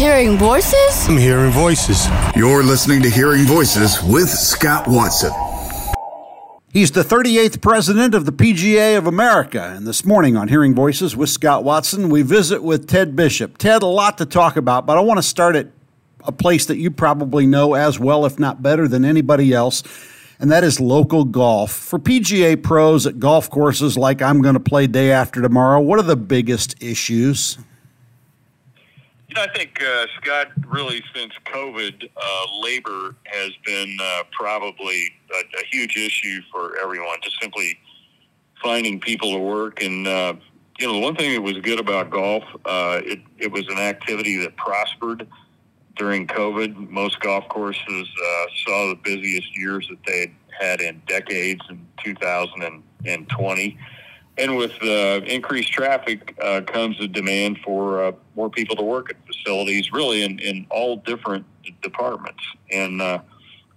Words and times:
Hearing 0.00 0.38
voices? 0.38 1.08
I'm 1.10 1.18
hearing 1.18 1.50
voices. 1.50 2.08
You're 2.34 2.62
listening 2.62 3.02
to 3.02 3.10
Hearing 3.10 3.44
Voices 3.44 4.02
with 4.02 4.30
Scott 4.30 4.88
Watson. 4.88 5.30
He's 6.72 6.92
the 6.92 7.02
38th 7.02 7.60
president 7.60 8.14
of 8.14 8.24
the 8.24 8.32
PGA 8.32 8.96
of 8.96 9.06
America. 9.06 9.74
And 9.76 9.86
this 9.86 10.02
morning 10.02 10.38
on 10.38 10.48
Hearing 10.48 10.74
Voices 10.74 11.14
with 11.14 11.28
Scott 11.28 11.64
Watson, 11.64 12.08
we 12.08 12.22
visit 12.22 12.62
with 12.62 12.88
Ted 12.88 13.14
Bishop. 13.14 13.58
Ted, 13.58 13.82
a 13.82 13.86
lot 13.86 14.16
to 14.16 14.24
talk 14.24 14.56
about, 14.56 14.86
but 14.86 14.96
I 14.96 15.02
want 15.02 15.18
to 15.18 15.22
start 15.22 15.54
at 15.54 15.66
a 16.24 16.32
place 16.32 16.64
that 16.64 16.78
you 16.78 16.90
probably 16.90 17.44
know 17.44 17.74
as 17.74 18.00
well, 18.00 18.24
if 18.24 18.38
not 18.38 18.62
better 18.62 18.88
than 18.88 19.04
anybody 19.04 19.52
else, 19.52 19.82
and 20.38 20.50
that 20.50 20.64
is 20.64 20.80
local 20.80 21.24
golf. 21.24 21.72
For 21.72 21.98
PGA 21.98 22.62
pros 22.62 23.06
at 23.06 23.20
golf 23.20 23.50
courses 23.50 23.98
like 23.98 24.22
I'm 24.22 24.40
going 24.40 24.54
to 24.54 24.60
play 24.60 24.86
day 24.86 25.12
after 25.12 25.42
tomorrow, 25.42 25.78
what 25.78 25.98
are 25.98 26.04
the 26.04 26.16
biggest 26.16 26.82
issues? 26.82 27.58
You 29.30 29.36
know, 29.36 29.42
I 29.42 29.56
think, 29.56 29.80
uh, 29.80 30.06
Scott, 30.20 30.48
really 30.66 31.04
since 31.14 31.32
COVID, 31.44 32.10
uh, 32.16 32.46
labor 32.62 33.14
has 33.26 33.52
been 33.64 33.96
uh, 34.02 34.24
probably 34.32 35.08
a, 35.32 35.38
a, 35.38 35.64
huge 35.70 35.96
issue 35.96 36.40
for 36.50 36.76
everyone, 36.78 37.16
just 37.22 37.40
simply 37.40 37.78
finding 38.60 38.98
people 38.98 39.30
to 39.30 39.38
work. 39.38 39.84
And, 39.84 40.08
uh, 40.08 40.34
you 40.80 40.88
know, 40.88 40.94
the 40.94 40.98
one 40.98 41.14
thing 41.14 41.32
that 41.34 41.42
was 41.42 41.56
good 41.58 41.78
about 41.78 42.10
golf, 42.10 42.42
uh, 42.64 43.02
it, 43.04 43.20
it 43.38 43.52
was 43.52 43.68
an 43.68 43.78
activity 43.78 44.36
that 44.38 44.56
prospered 44.56 45.28
during 45.94 46.26
COVID. 46.26 46.90
Most 46.90 47.20
golf 47.20 47.48
courses 47.48 47.86
uh, 47.88 48.44
saw 48.66 48.88
the 48.88 48.98
busiest 49.00 49.56
years 49.56 49.86
that 49.90 50.04
they 50.06 50.20
had 50.20 50.30
had 50.60 50.80
in 50.80 51.00
decades 51.06 51.62
in 51.70 51.86
2020. 52.04 53.78
And 54.38 54.56
with 54.56 54.72
uh, 54.82 55.20
increased 55.26 55.72
traffic 55.72 56.34
uh, 56.42 56.62
comes 56.62 56.98
a 57.00 57.08
demand 57.08 57.58
for 57.64 58.04
uh, 58.04 58.12
more 58.36 58.48
people 58.48 58.76
to 58.76 58.82
work 58.82 59.10
at 59.10 59.16
facilities, 59.26 59.92
really 59.92 60.22
in, 60.22 60.38
in 60.38 60.66
all 60.70 60.96
different 60.96 61.44
departments. 61.82 62.42
And 62.70 63.02
uh, 63.02 63.20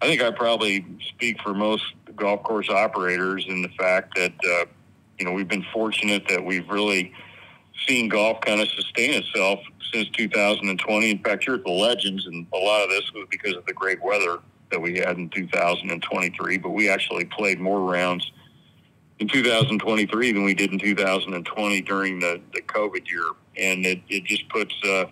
I 0.02 0.08
think 0.08 0.22
I 0.22 0.32
probably 0.32 0.86
speak 1.10 1.42
for 1.42 1.54
most 1.54 1.84
golf 2.16 2.44
course 2.44 2.70
operators 2.70 3.46
in 3.48 3.62
the 3.62 3.70
fact 3.70 4.16
that, 4.16 4.34
uh, 4.34 4.66
you 5.20 5.26
know, 5.26 5.34
we've 5.34 5.48
been 5.48 5.66
fortunate 5.74 6.28
that 6.30 6.44
we've 6.44 6.68
really 6.70 7.14
seen 7.88 8.08
golf 8.08 8.40
kind 8.42 8.62
of 8.62 8.70
sustain 8.70 9.14
itself 9.14 9.60
since 9.94 10.08
2020. 10.10 11.10
In 11.10 11.20
fact, 11.20 11.46
you're 11.46 11.56
at 11.56 11.64
the 11.64 11.72
Legends, 11.72 12.26
and 12.26 12.46
a 12.54 12.58
lot 12.58 12.84
of 12.84 12.90
this 12.90 13.12
was 13.14 13.28
because 13.30 13.54
of 13.56 13.66
the 13.66 13.74
great 13.74 14.02
weather 14.04 14.40
that 14.72 14.80
we 14.80 14.98
had 14.98 15.18
in 15.18 15.30
2023. 15.30 16.58
But 16.58 16.70
we 16.70 16.90
actually 16.90 17.26
played 17.26 17.60
more 17.60 17.80
rounds 17.80 18.32
in 19.24 19.30
2023 19.30 20.34
than 20.34 20.44
we 20.44 20.54
did 20.54 20.74
in 20.74 20.80
2020 20.80 21.82
during 21.82 22.20
the, 22.20 22.42
the 22.54 22.62
COVID 22.62 23.10
year. 23.10 23.24
And 23.58 23.86
it, 23.86 24.02
it 24.10 24.26
just 24.26 24.50
puts 24.50 24.76
uh, 24.84 25.06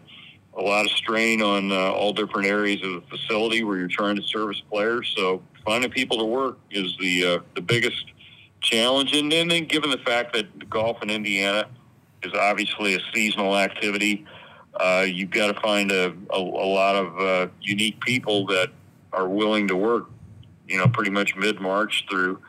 a 0.53 0.62
lot 0.62 0.86
of 0.86 0.92
strain 0.92 1.42
on 1.42 1.72
uh, 1.72 1.92
all 1.94 2.12
different 2.12 2.48
areas 2.48 2.84
of 2.84 2.92
the 2.92 3.03
facility 3.09 3.64
where 3.64 3.78
you're 3.78 3.88
trying 3.88 4.18
to 4.18 4.22
service 4.22 4.62
players. 4.70 5.14
So 5.16 5.42
finding 5.66 5.90
people 5.92 6.18
to 6.18 6.26
work 6.26 6.58
is 6.72 6.94
the, 7.00 7.26
uh, 7.26 7.40
the 7.56 7.62
biggest 7.62 8.06
challenge. 8.59 9.16
And 9.16 9.31
then, 9.31 9.48
then 9.48 9.64
given 9.64 9.90
the 9.90 10.00
fact 10.00 10.34
that 10.34 10.70
golf 10.70 11.02
in 11.02 11.09
Indiana 11.09 11.68
is 12.22 12.34
obviously 12.34 12.96
a 12.96 13.00
seasonal 13.14 13.58
activity, 13.58 14.25
uh, 14.78 15.06
you've 15.08 15.31
got 15.31 15.53
to 15.53 15.62
find 15.62 15.90
a, 15.90 16.14
a, 16.31 16.38
a 16.38 16.38
lot 16.38 16.98
of 16.98 17.18
uh, 17.18 17.48
unique 17.62 18.02
people 18.02 18.46
that 18.48 18.72
are 19.14 19.30
willing 19.30 19.70
to 19.70 19.75
work, 19.78 20.09
you 20.68 20.78
know, 20.78 20.88
pretty 20.90 21.12
much 21.12 21.34
mid 21.38 21.62
March 21.62 22.06
through 22.09 22.42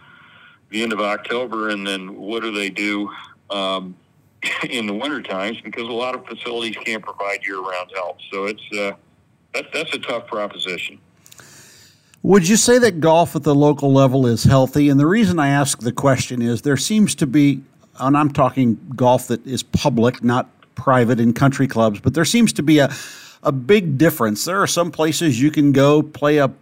the 0.72 0.82
end 0.82 0.92
of 0.92 1.00
October, 1.00 1.68
and 1.68 1.86
then 1.86 2.16
what 2.16 2.42
do 2.42 2.50
they 2.50 2.70
do 2.70 3.10
um, 3.50 3.94
in 4.68 4.86
the 4.86 4.94
winter 4.94 5.22
times? 5.22 5.60
Because 5.62 5.82
a 5.82 5.92
lot 5.92 6.14
of 6.14 6.26
facilities 6.26 6.76
can't 6.84 7.02
provide 7.02 7.44
year-round 7.44 7.90
help, 7.94 8.18
so 8.32 8.46
it's 8.46 8.62
uh, 8.72 8.92
that, 9.54 9.66
that's 9.72 9.94
a 9.94 9.98
tough 9.98 10.26
proposition. 10.26 10.98
Would 12.24 12.48
you 12.48 12.56
say 12.56 12.78
that 12.78 13.00
golf 13.00 13.34
at 13.34 13.42
the 13.42 13.54
local 13.54 13.92
level 13.92 14.26
is 14.26 14.44
healthy? 14.44 14.88
And 14.88 14.98
the 14.98 15.06
reason 15.06 15.40
I 15.40 15.48
ask 15.48 15.80
the 15.80 15.92
question 15.92 16.40
is 16.40 16.62
there 16.62 16.76
seems 16.76 17.16
to 17.16 17.26
be, 17.26 17.62
and 17.98 18.16
I'm 18.16 18.32
talking 18.32 18.78
golf 18.94 19.26
that 19.26 19.44
is 19.44 19.64
public, 19.64 20.22
not 20.22 20.48
private 20.76 21.18
in 21.18 21.32
country 21.32 21.66
clubs, 21.66 22.00
but 22.00 22.14
there 22.14 22.24
seems 22.24 22.52
to 22.54 22.62
be 22.62 22.78
a, 22.78 22.92
a 23.42 23.50
big 23.50 23.98
difference. 23.98 24.44
There 24.44 24.62
are 24.62 24.68
some 24.68 24.92
places 24.92 25.40
you 25.40 25.50
can 25.50 25.72
go 25.72 26.00
play 26.00 26.38
a 26.38 26.52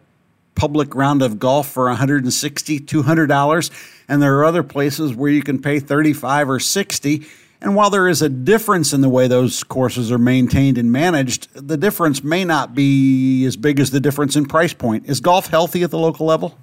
public 0.55 0.95
round 0.95 1.23
of 1.23 1.39
golf 1.39 1.71
for 1.71 1.87
$160, 1.87 2.81
$200 2.81 3.71
and 4.09 4.21
there 4.21 4.37
are 4.39 4.45
other 4.45 4.63
places 4.63 5.15
where 5.15 5.31
you 5.31 5.43
can 5.43 5.61
pay 5.61 5.79
35 5.79 6.51
or 6.51 6.61
60 6.61 7.27
and 7.63 7.75
while 7.75 7.91
there 7.91 8.09
is 8.09 8.23
a 8.23 8.29
difference 8.29 8.93
in 8.93 9.03
the 9.03 9.09
way 9.09 9.29
those 9.29 9.63
courses 9.65 10.11
are 10.11 10.19
maintained 10.19 10.79
and 10.79 10.91
managed 10.91 11.49
the 11.55 11.77
difference 11.77 12.25
may 12.25 12.45
not 12.45 12.75
be 12.75 13.45
as 13.45 13.57
big 13.57 13.79
as 13.79 13.91
the 13.91 14.01
difference 14.01 14.35
in 14.35 14.47
price 14.47 14.73
point. 14.73 15.09
Is 15.09 15.21
golf 15.21 15.49
healthy 15.49 15.83
at 15.83 15.91
the 15.91 15.99
local 15.99 16.27
level? 16.27 16.59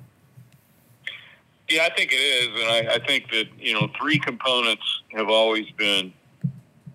Yeah 1.69 1.83
i 1.83 1.89
think 1.95 2.11
it 2.11 2.15
is. 2.15 2.47
And 2.47 2.89
i, 2.89 2.95
I 2.95 2.99
think 2.99 3.29
that 3.31 3.47
you 3.59 3.73
know 3.73 3.89
three 3.99 4.19
components 4.19 5.01
have 5.11 5.29
always 5.29 5.69
been 5.71 6.13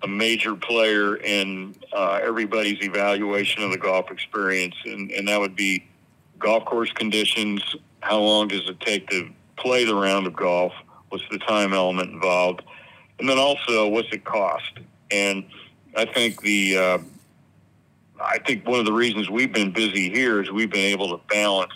a 0.02 0.08
major 0.08 0.54
player 0.54 1.16
in 1.16 1.76
uh, 1.92 2.18
everybody's 2.22 2.82
evaluation 2.82 3.62
of 3.62 3.70
the 3.70 3.78
golf 3.78 4.10
experience. 4.10 4.74
And, 4.84 5.10
and 5.12 5.28
that 5.28 5.38
would 5.38 5.54
be 5.54 5.84
golf 6.42 6.64
course 6.64 6.92
conditions, 6.92 7.62
how 8.00 8.18
long 8.18 8.48
does 8.48 8.68
it 8.68 8.80
take 8.80 9.08
to 9.10 9.30
play 9.56 9.84
the 9.84 9.94
round 9.94 10.26
of 10.26 10.34
golf, 10.34 10.72
what's 11.08 11.24
the 11.30 11.38
time 11.38 11.72
element 11.72 12.10
involved, 12.10 12.62
and 13.18 13.28
then 13.28 13.38
also 13.38 13.88
what's 13.88 14.08
it 14.12 14.24
cost. 14.24 14.78
And 15.10 15.44
I 15.96 16.04
think 16.04 16.40
the 16.42 16.76
uh, 16.76 16.98
I 18.20 18.38
think 18.38 18.66
one 18.66 18.80
of 18.80 18.86
the 18.86 18.92
reasons 18.92 19.30
we've 19.30 19.52
been 19.52 19.72
busy 19.72 20.10
here 20.10 20.40
is 20.40 20.50
we've 20.50 20.70
been 20.70 20.92
able 20.92 21.16
to 21.16 21.24
balance 21.28 21.72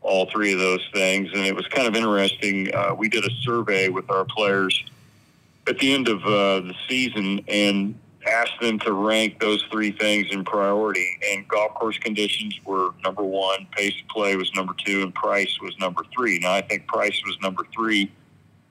all 0.00 0.26
three 0.30 0.52
of 0.52 0.58
those 0.58 0.86
things. 0.92 1.30
And 1.32 1.44
it 1.44 1.54
was 1.54 1.66
kind 1.68 1.86
of 1.86 1.94
interesting. 1.94 2.74
Uh, 2.74 2.94
we 2.94 3.08
did 3.08 3.24
a 3.24 3.30
survey 3.42 3.88
with 3.88 4.10
our 4.10 4.24
players 4.24 4.84
at 5.68 5.78
the 5.78 5.92
end 5.92 6.08
of 6.08 6.24
uh, 6.24 6.60
the 6.60 6.74
season, 6.88 7.44
and 7.46 7.98
asked 8.26 8.60
them 8.60 8.78
to 8.80 8.92
rank 8.92 9.40
those 9.40 9.62
three 9.70 9.90
things 9.90 10.28
in 10.30 10.44
priority. 10.44 11.06
And 11.30 11.46
golf 11.48 11.74
course 11.74 11.98
conditions 11.98 12.58
were 12.64 12.90
number 13.04 13.22
one, 13.22 13.66
pace 13.72 13.94
of 14.00 14.08
play 14.08 14.36
was 14.36 14.52
number 14.54 14.74
two, 14.84 15.02
and 15.02 15.14
price 15.14 15.58
was 15.60 15.76
number 15.78 16.02
three. 16.14 16.38
Now, 16.38 16.52
I 16.52 16.62
think 16.62 16.86
price 16.86 17.20
was 17.26 17.36
number 17.40 17.66
three 17.74 18.10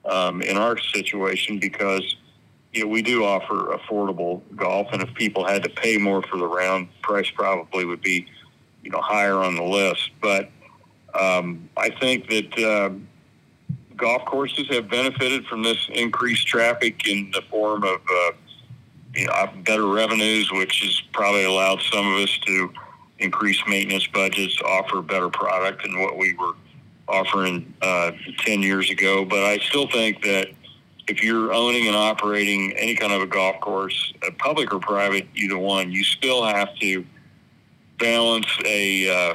um, 0.04 0.42
in 0.42 0.56
our 0.56 0.78
situation 0.78 1.58
because 1.58 2.16
you 2.72 2.82
know, 2.82 2.88
we 2.88 3.02
do 3.02 3.24
offer 3.24 3.76
affordable 3.76 4.40
golf, 4.56 4.88
and 4.92 5.02
if 5.02 5.12
people 5.14 5.44
had 5.44 5.62
to 5.62 5.68
pay 5.68 5.98
more 5.98 6.22
for 6.22 6.38
the 6.38 6.46
round, 6.46 6.88
price 7.02 7.30
probably 7.30 7.84
would 7.84 8.00
be, 8.00 8.26
you 8.82 8.90
know, 8.90 9.00
higher 9.00 9.36
on 9.36 9.56
the 9.56 9.62
list. 9.62 10.10
But 10.22 10.50
um, 11.18 11.68
I 11.76 11.90
think 11.90 12.28
that 12.28 12.58
uh, 12.58 12.90
golf 13.96 14.24
courses 14.24 14.66
have 14.70 14.88
benefited 14.88 15.46
from 15.46 15.62
this 15.62 15.88
increased 15.92 16.46
traffic 16.46 17.06
in 17.06 17.30
the 17.32 17.42
form 17.50 17.84
of 17.84 18.00
uh, 18.10 18.32
you 19.14 19.26
know, 19.26 19.48
better 19.64 19.86
revenues, 19.86 20.50
which 20.52 20.82
has 20.82 21.00
probably 21.12 21.44
allowed 21.44 21.80
some 21.82 22.06
of 22.06 22.22
us 22.22 22.38
to 22.46 22.72
increase 23.18 23.62
maintenance 23.66 24.06
budgets, 24.06 24.60
offer 24.62 25.02
better 25.02 25.28
product 25.28 25.82
than 25.82 26.00
what 26.00 26.16
we 26.16 26.34
were 26.34 26.54
offering 27.08 27.72
uh, 27.82 28.12
10 28.38 28.62
years 28.62 28.90
ago. 28.90 29.24
But 29.24 29.44
I 29.44 29.58
still 29.58 29.86
think 29.88 30.22
that 30.22 30.48
if 31.08 31.22
you're 31.22 31.52
owning 31.52 31.86
and 31.86 31.96
operating 31.96 32.72
any 32.76 32.94
kind 32.94 33.12
of 33.12 33.22
a 33.22 33.26
golf 33.26 33.60
course, 33.60 34.12
uh, 34.26 34.30
public 34.38 34.72
or 34.72 34.78
private, 34.78 35.26
either 35.34 35.58
one, 35.58 35.92
you 35.92 36.04
still 36.04 36.44
have 36.44 36.74
to 36.76 37.04
balance 37.98 38.46
a 38.64 39.08
uh, 39.08 39.34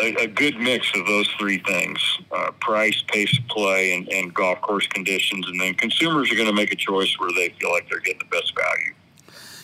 a, 0.00 0.14
a, 0.22 0.26
good 0.26 0.56
mix 0.58 0.90
of 0.94 1.06
those 1.06 1.28
three 1.38 1.58
things 1.58 2.00
uh, 2.32 2.50
price, 2.60 3.02
pace 3.08 3.36
of 3.38 3.46
play, 3.48 3.94
and, 3.94 4.08
and 4.08 4.32
golf 4.34 4.60
course 4.60 4.86
conditions. 4.86 5.46
And 5.48 5.60
then 5.60 5.74
consumers 5.74 6.30
are 6.32 6.36
going 6.36 6.48
to 6.48 6.54
make 6.54 6.72
a 6.72 6.76
choice 6.76 7.14
where 7.18 7.30
they 7.32 7.54
feel 7.60 7.70
like 7.70 7.88
they're 7.88 8.00
getting 8.00 8.20
the 8.20 8.36
best 8.36 8.54
value. 8.54 8.94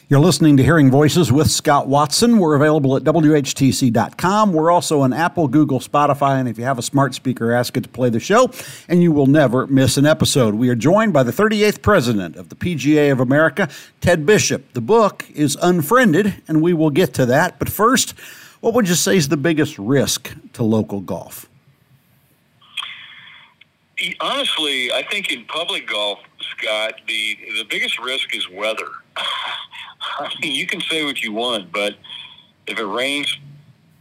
You're 0.07 0.21
listening 0.21 0.59
to 0.59 0.63
Hearing 0.63 0.91
Voices 0.91 1.33
with 1.33 1.51
Scott 1.51 1.89
Watson. 1.89 2.39
We're 2.39 2.57
available 2.57 2.95
at 2.95 3.05
WHTC.com. 3.05 4.53
We're 4.53 4.71
also 4.71 5.01
on 5.01 5.15
Apple, 5.15 5.49
Google, 5.49 5.81
Spotify, 5.81 6.39
and 6.39 6.47
if 6.47 6.59
you 6.59 6.65
have 6.65 6.79
a 6.79 6.83
smart 6.83 7.15
speaker, 7.15 7.53
ask 7.53 7.75
it 7.79 7.85
to 7.85 7.89
play 7.89 8.11
the 8.11 8.21
show, 8.21 8.51
and 8.87 9.03
you 9.03 9.13
will 9.13 9.27
never 9.27 9.67
miss 9.67 9.97
an 9.97 10.05
episode. 10.05 10.57
We 10.57 10.69
are 10.69 10.75
joined 10.75 11.15
by 11.15 11.23
the 11.23 11.33
38th 11.33 11.81
president 11.81 12.37
of 12.37 12.51
the 12.51 12.55
PGA 12.55 13.11
of 13.13 13.19
America, 13.19 13.71
Ted 14.03 14.27
Bishop. 14.27 14.75
The 14.75 14.83
book 14.83 15.25
is 15.35 15.57
Unfriended, 15.63 16.35
and 16.49 16.61
we 16.61 16.75
will 16.75 16.91
get 16.91 17.15
to 17.15 17.25
that. 17.25 17.59
But 17.59 17.71
first, 17.71 18.13
what 18.65 18.73
would 18.73 18.89
you 18.89 18.95
say 18.95 19.15
is 19.15 19.29
the 19.29 19.37
biggest 19.37 19.79
risk 19.79 20.35
to 20.55 20.63
local 20.63 21.03
golf? 21.03 21.51
Honestly, 24.21 24.91
I 24.91 25.05
think 25.11 25.31
in 25.31 25.45
public 25.45 25.87
golf, 25.87 26.21
Scott, 26.41 26.95
the 27.07 27.39
the 27.59 27.67
biggest 27.69 27.99
risk 27.99 28.35
is 28.35 28.49
weather. 28.49 28.89
I 29.17 30.33
mean, 30.41 30.53
you 30.53 30.67
can 30.67 30.81
say 30.81 31.05
what 31.05 31.23
you 31.23 31.35
want, 31.35 31.73
but 31.73 31.97
if 32.67 32.79
it 32.79 32.87
rains, 32.87 33.37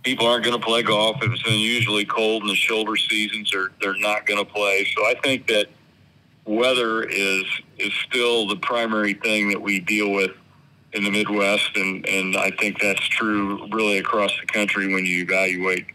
people 0.03 0.25
aren't 0.25 0.45
going 0.45 0.57
to 0.57 0.65
play 0.65 0.81
golf. 0.81 1.17
If 1.21 1.33
it's 1.33 1.45
unusually 1.45 2.05
cold 2.05 2.43
in 2.43 2.47
the 2.47 2.55
shoulder 2.55 2.95
seasons, 2.95 3.51
they're 3.51 3.71
they're 3.81 3.99
not 3.99 4.25
going 4.25 4.43
to 4.43 4.49
play. 4.49 4.87
So 4.95 5.03
I 5.05 5.15
think 5.21 5.45
that 5.47 5.67
weather 6.45 7.03
is 7.03 7.43
is 7.79 7.91
still 8.07 8.47
the 8.47 8.55
primary 8.55 9.13
thing 9.13 9.49
that 9.49 9.61
we 9.61 9.81
deal 9.81 10.11
with 10.11 10.31
in 10.93 11.03
the 11.03 11.11
Midwest, 11.11 11.75
and, 11.75 12.07
and 12.07 12.37
I 12.37 12.51
think 12.51 12.79
that's 12.79 13.05
true 13.07 13.67
really 13.71 13.97
across 13.97 14.31
the 14.39 14.45
country 14.45 14.93
when 14.93 15.05
you 15.05 15.23
evaluate 15.23 15.85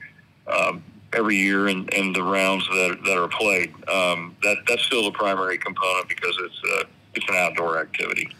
um, 0.46 0.82
every 1.12 1.36
year 1.36 1.68
and, 1.68 1.92
and 1.94 2.14
the 2.14 2.22
rounds 2.22 2.66
that, 2.68 2.98
that 3.04 3.16
are 3.16 3.28
played. 3.28 3.72
Um, 3.88 4.36
that 4.42 4.56
that's 4.66 4.82
still 4.82 5.04
the 5.04 5.16
primary 5.16 5.58
component 5.58 6.08
because 6.08 6.36
it's 6.40 6.60
uh, 6.74 6.84
it's 7.14 7.28
an 7.28 7.36
outdoor 7.36 7.80
activity. 7.80 8.34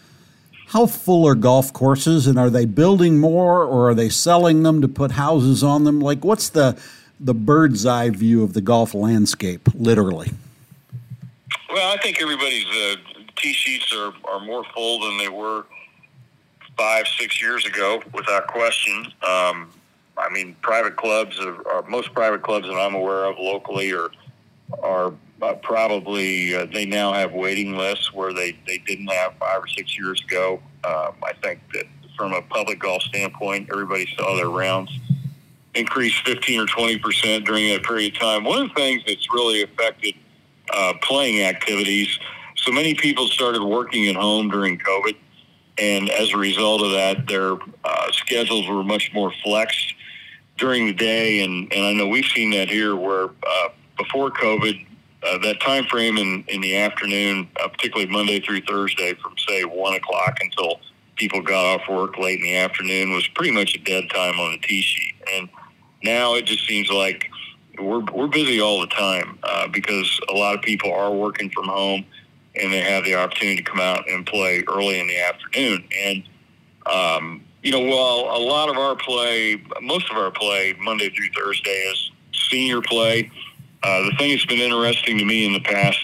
How 0.67 0.87
full 0.87 1.27
are 1.27 1.35
golf 1.35 1.73
courses, 1.73 2.27
and 2.27 2.39
are 2.39 2.51
they 2.51 2.67
building 2.67 3.19
more, 3.19 3.63
or 3.63 3.91
are 3.91 3.95
they 3.95 4.11
selling 4.11 4.65
them 4.65 4.83
to 4.83 4.89
put 4.89 5.13
houses 5.13 5.63
on 5.63 5.85
them? 5.85 6.01
Like, 6.01 6.25
what's 6.25 6.51
the 6.51 6.79
the 7.21 7.35
bird's 7.35 7.87
eye 7.87 8.11
view 8.11 8.43
of 8.43 8.53
the 8.53 8.61
golf 8.61 8.95
landscape, 8.95 9.69
literally? 9.75 10.31
Well, 11.73 11.93
I 11.93 12.01
think 12.01 12.21
everybody's 12.21 12.67
uh, 12.67 12.97
tee 13.37 13.53
sheets 13.53 13.93
are, 13.95 14.13
are 14.25 14.41
more 14.41 14.65
full 14.75 15.01
than 15.01 15.19
they 15.19 15.29
were 15.29 15.65
five, 16.79 17.07
six 17.19 17.43
years 17.43 17.67
ago, 17.67 18.03
without 18.15 18.47
question. 18.47 19.07
Um, 19.29 19.71
I 20.17 20.29
mean, 20.33 20.57
private 20.63 20.97
clubs 20.97 21.39
are, 21.41 21.69
are, 21.69 21.83
most 21.83 22.15
private 22.15 22.43
clubs 22.43 22.67
that 22.67 22.75
I'm 22.75 22.95
aware 22.95 23.25
of 23.25 23.39
locally 23.39 23.93
are 23.93 24.11
are 24.83 25.13
probably 25.63 26.55
uh, 26.55 26.67
they 26.73 26.85
now 26.85 27.13
have 27.13 27.33
waiting 27.33 27.77
lists 27.77 28.13
where 28.13 28.33
they 28.33 28.59
they 28.67 28.79
didn't 28.79 29.09
have 29.09 29.35
five 29.35 29.63
or 29.63 29.69
six 29.69 29.99
years 29.99 30.23
ago. 30.23 30.61
Um, 30.85 31.15
I 31.23 31.33
think 31.43 31.61
that 31.75 31.85
from 32.17 32.33
a 32.33 32.43
public 32.43 32.81
golf 32.81 33.03
standpoint, 33.03 33.69
everybody 33.73 34.09
saw 34.17 34.37
their 34.37 34.51
rounds 34.51 34.91
increase 35.75 36.19
15 36.25 36.61
or 36.61 36.67
20 36.67 36.99
percent 36.99 37.45
during 37.45 37.69
that 37.69 37.83
period 37.85 38.15
of 38.15 38.21
time. 38.21 38.45
One 38.45 38.63
of 38.63 38.69
the 38.69 38.75
things 38.75 39.03
that's 39.07 39.33
really 39.33 39.63
affected 39.63 40.15
uh, 40.73 40.95
playing 41.03 41.43
activities. 41.43 42.19
So 42.57 42.73
many 42.73 42.95
people 42.95 43.29
started 43.29 43.63
working 43.63 44.09
at 44.09 44.17
home 44.17 44.51
during 44.51 44.79
COVID, 44.79 45.17
and 45.79 46.11
as 46.11 46.33
a 46.33 46.37
result 46.37 46.83
of 46.83 46.91
that, 46.93 47.27
their 47.27 47.53
uh, 47.85 48.13
schedules 48.13 48.69
were 48.69 48.83
much 48.83 49.13
more 49.13 49.33
flexed 49.45 49.95
during 50.57 50.87
the 50.87 50.93
day. 50.93 51.43
And, 51.43 51.73
and 51.73 51.85
I 51.85 51.93
know 51.93 52.09
we've 52.09 52.27
seen 52.27 52.51
that 52.51 52.69
here 52.69 52.97
where 52.97 53.25
uh, 53.25 53.69
before 53.97 54.31
COVID, 54.31 54.87
uh, 55.23 55.39
that 55.39 55.61
time 55.61 55.85
frame 55.85 56.19
in, 56.19 56.45
in 56.49 56.61
the 56.61 56.77
afternoon, 56.77 57.49
uh, 57.63 57.69
particularly 57.69 58.11
Monday 58.11 58.41
through 58.41 58.63
Thursday, 58.63 59.15
from 59.15 59.35
say 59.49 59.63
one 59.65 59.95
o'clock 59.95 60.39
until 60.41 60.81
people 61.17 61.43
got 61.43 61.65
off 61.65 61.89
work 61.89 62.19
late 62.19 62.39
in 62.39 62.45
the 62.45 62.57
afternoon, 62.57 63.13
was 63.13 63.27
pretty 63.29 63.51
much 63.51 63.75
a 63.75 63.79
dead 63.79 64.05
time 64.11 64.39
on 64.39 64.53
the 64.53 64.59
tee 64.67 64.83
sheet. 64.83 65.15
And 65.33 65.49
now 66.03 66.35
it 66.35 66.45
just 66.45 66.67
seems 66.67 66.91
like 66.91 67.31
we're 67.81 68.05
we're 68.13 68.29
busy 68.29 68.61
all 68.61 68.81
the 68.81 68.89
time 68.89 69.39
uh, 69.45 69.69
because 69.69 70.21
a 70.29 70.33
lot 70.33 70.55
of 70.55 70.63
people 70.63 70.93
are 70.93 71.13
working 71.13 71.51
from 71.51 71.67
home 71.67 72.05
and 72.61 72.73
they 72.73 72.81
have 72.81 73.05
the 73.05 73.15
opportunity 73.15 73.57
to 73.57 73.63
come 73.63 73.81
out 73.81 74.09
and 74.09 74.27
play 74.27 74.65
early 74.69 75.01
in 75.01 75.07
the 75.07 75.19
afternoon. 75.19 75.85
And 76.05 76.23
um, 76.87 77.45
you 77.63 77.73
know, 77.73 77.81
while 77.81 78.37
a 78.37 78.41
lot 78.41 78.69
of 78.69 78.77
our 78.77 78.97
play, 78.97 79.63
most 79.83 80.11
of 80.11 80.17
our 80.17 80.31
play 80.31 80.75
Monday 80.81 81.11
through 81.11 81.29
Thursday 81.37 81.71
is 81.71 82.11
senior 82.33 82.81
play. 82.81 83.31
Uh, 83.83 84.05
the 84.05 84.13
thing 84.19 84.31
that's 84.31 84.47
been 84.47 84.61
interesting 84.61 85.19
to 85.19 85.25
me 85.25 85.47
in 85.47 85.53
the 85.53 85.61
past 85.61 85.99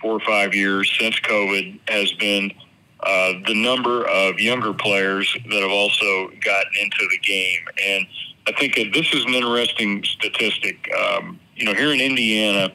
four 0.00 0.12
or 0.12 0.20
five 0.20 0.54
years 0.54 0.90
since 0.98 1.18
COVID 1.20 1.78
has 1.88 2.12
been 2.12 2.52
uh, 3.00 3.32
the 3.46 3.54
number 3.54 4.06
of 4.08 4.38
younger 4.38 4.72
players 4.72 5.34
that 5.50 5.62
have 5.62 5.70
also 5.70 6.30
gotten 6.40 6.72
into 6.80 7.08
the 7.10 7.18
game. 7.18 7.60
And 7.82 8.06
I 8.46 8.52
think 8.52 8.74
this 8.92 9.12
is 9.12 9.24
an 9.24 9.34
interesting 9.34 10.04
statistic. 10.04 10.88
Um, 10.98 11.38
you 11.56 11.64
know, 11.64 11.74
here 11.74 11.92
in 11.92 12.00
Indiana, 12.00 12.72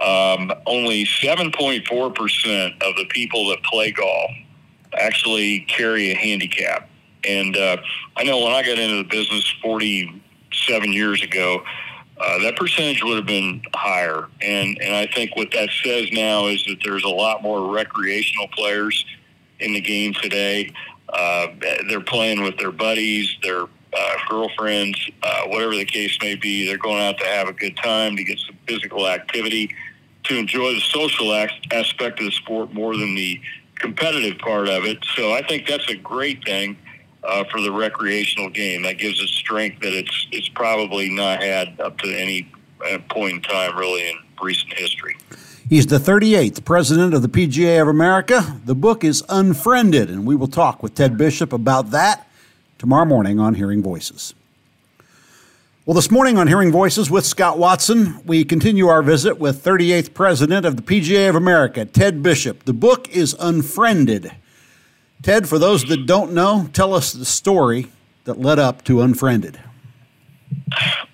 um, 0.00 0.52
only 0.66 1.04
7.4% 1.04 2.82
of 2.82 2.96
the 2.96 3.04
people 3.10 3.48
that 3.50 3.62
play 3.64 3.92
golf 3.92 4.30
actually 4.98 5.60
carry 5.60 6.10
a 6.10 6.14
handicap. 6.14 6.88
And 7.24 7.56
uh, 7.56 7.76
I 8.16 8.24
know 8.24 8.38
when 8.38 8.52
I 8.52 8.62
got 8.62 8.78
into 8.78 8.96
the 8.96 9.08
business 9.08 9.48
47 9.62 10.92
years 10.92 11.22
ago, 11.22 11.62
uh, 12.18 12.38
that 12.42 12.56
percentage 12.56 13.02
would 13.02 13.16
have 13.16 13.26
been 13.26 13.62
higher. 13.74 14.28
And, 14.42 14.78
and 14.80 14.94
I 14.94 15.06
think 15.06 15.36
what 15.36 15.50
that 15.52 15.70
says 15.82 16.10
now 16.12 16.46
is 16.46 16.64
that 16.64 16.78
there's 16.84 17.04
a 17.04 17.08
lot 17.08 17.42
more 17.42 17.74
recreational 17.74 18.48
players 18.48 19.04
in 19.58 19.72
the 19.72 19.80
game 19.80 20.14
today. 20.14 20.72
Uh, 21.08 21.48
they're 21.88 22.00
playing 22.00 22.42
with 22.42 22.56
their 22.58 22.72
buddies, 22.72 23.36
their 23.42 23.62
uh, 23.92 24.16
girlfriends, 24.28 25.10
uh, 25.22 25.42
whatever 25.46 25.74
the 25.74 25.84
case 25.84 26.16
may 26.20 26.36
be. 26.36 26.66
They're 26.66 26.78
going 26.78 27.00
out 27.00 27.18
to 27.18 27.26
have 27.26 27.48
a 27.48 27.52
good 27.52 27.76
time, 27.76 28.16
to 28.16 28.24
get 28.24 28.38
some 28.38 28.56
physical 28.66 29.08
activity, 29.08 29.74
to 30.24 30.36
enjoy 30.36 30.74
the 30.74 30.80
social 30.80 31.32
aspect 31.34 32.18
of 32.20 32.26
the 32.26 32.32
sport 32.32 32.72
more 32.72 32.96
than 32.96 33.14
the 33.14 33.40
competitive 33.76 34.38
part 34.38 34.68
of 34.68 34.84
it. 34.84 34.98
So 35.16 35.32
I 35.32 35.42
think 35.42 35.66
that's 35.66 35.88
a 35.88 35.96
great 35.96 36.44
thing 36.44 36.76
uh, 37.24 37.44
for 37.50 37.60
the 37.60 37.72
recreational 37.72 38.50
game. 38.50 38.82
That 38.82 38.98
gives 38.98 39.20
it 39.20 39.28
strength 39.28 39.80
that 39.80 39.92
it's 39.92 40.28
it's 40.30 40.48
probably 40.48 41.10
not 41.10 41.42
had 41.42 41.80
up 41.80 41.98
to 41.98 42.08
any 42.08 42.50
uh, 42.90 42.98
point 43.10 43.34
in 43.34 43.42
time, 43.42 43.76
really, 43.76 44.08
in 44.08 44.16
recent 44.42 44.72
history. 44.74 45.16
He's 45.68 45.86
the 45.86 45.98
38th 45.98 46.64
president 46.64 47.14
of 47.14 47.22
the 47.22 47.28
PGA 47.28 47.80
of 47.80 47.88
America. 47.88 48.60
The 48.64 48.74
book 48.74 49.04
is 49.04 49.22
Unfriended, 49.28 50.10
and 50.10 50.26
we 50.26 50.34
will 50.34 50.48
talk 50.48 50.82
with 50.82 50.94
Ted 50.94 51.16
Bishop 51.16 51.52
about 51.52 51.90
that 51.90 52.28
tomorrow 52.78 53.04
morning 53.04 53.38
on 53.38 53.54
Hearing 53.54 53.82
Voices. 53.82 54.34
Well, 55.90 55.96
this 55.96 56.08
morning 56.08 56.38
on 56.38 56.46
Hearing 56.46 56.70
Voices 56.70 57.10
with 57.10 57.26
Scott 57.26 57.58
Watson, 57.58 58.24
we 58.24 58.44
continue 58.44 58.86
our 58.86 59.02
visit 59.02 59.40
with 59.40 59.64
38th 59.64 60.14
President 60.14 60.64
of 60.64 60.76
the 60.76 60.82
PGA 60.82 61.28
of 61.28 61.34
America, 61.34 61.84
Ted 61.84 62.22
Bishop. 62.22 62.62
The 62.62 62.72
book 62.72 63.08
is 63.08 63.34
Unfriended. 63.40 64.30
Ted, 65.20 65.48
for 65.48 65.58
those 65.58 65.82
that 65.86 66.06
don't 66.06 66.32
know, 66.32 66.68
tell 66.72 66.94
us 66.94 67.12
the 67.12 67.24
story 67.24 67.88
that 68.22 68.38
led 68.38 68.60
up 68.60 68.84
to 68.84 69.00
Unfriended. 69.00 69.58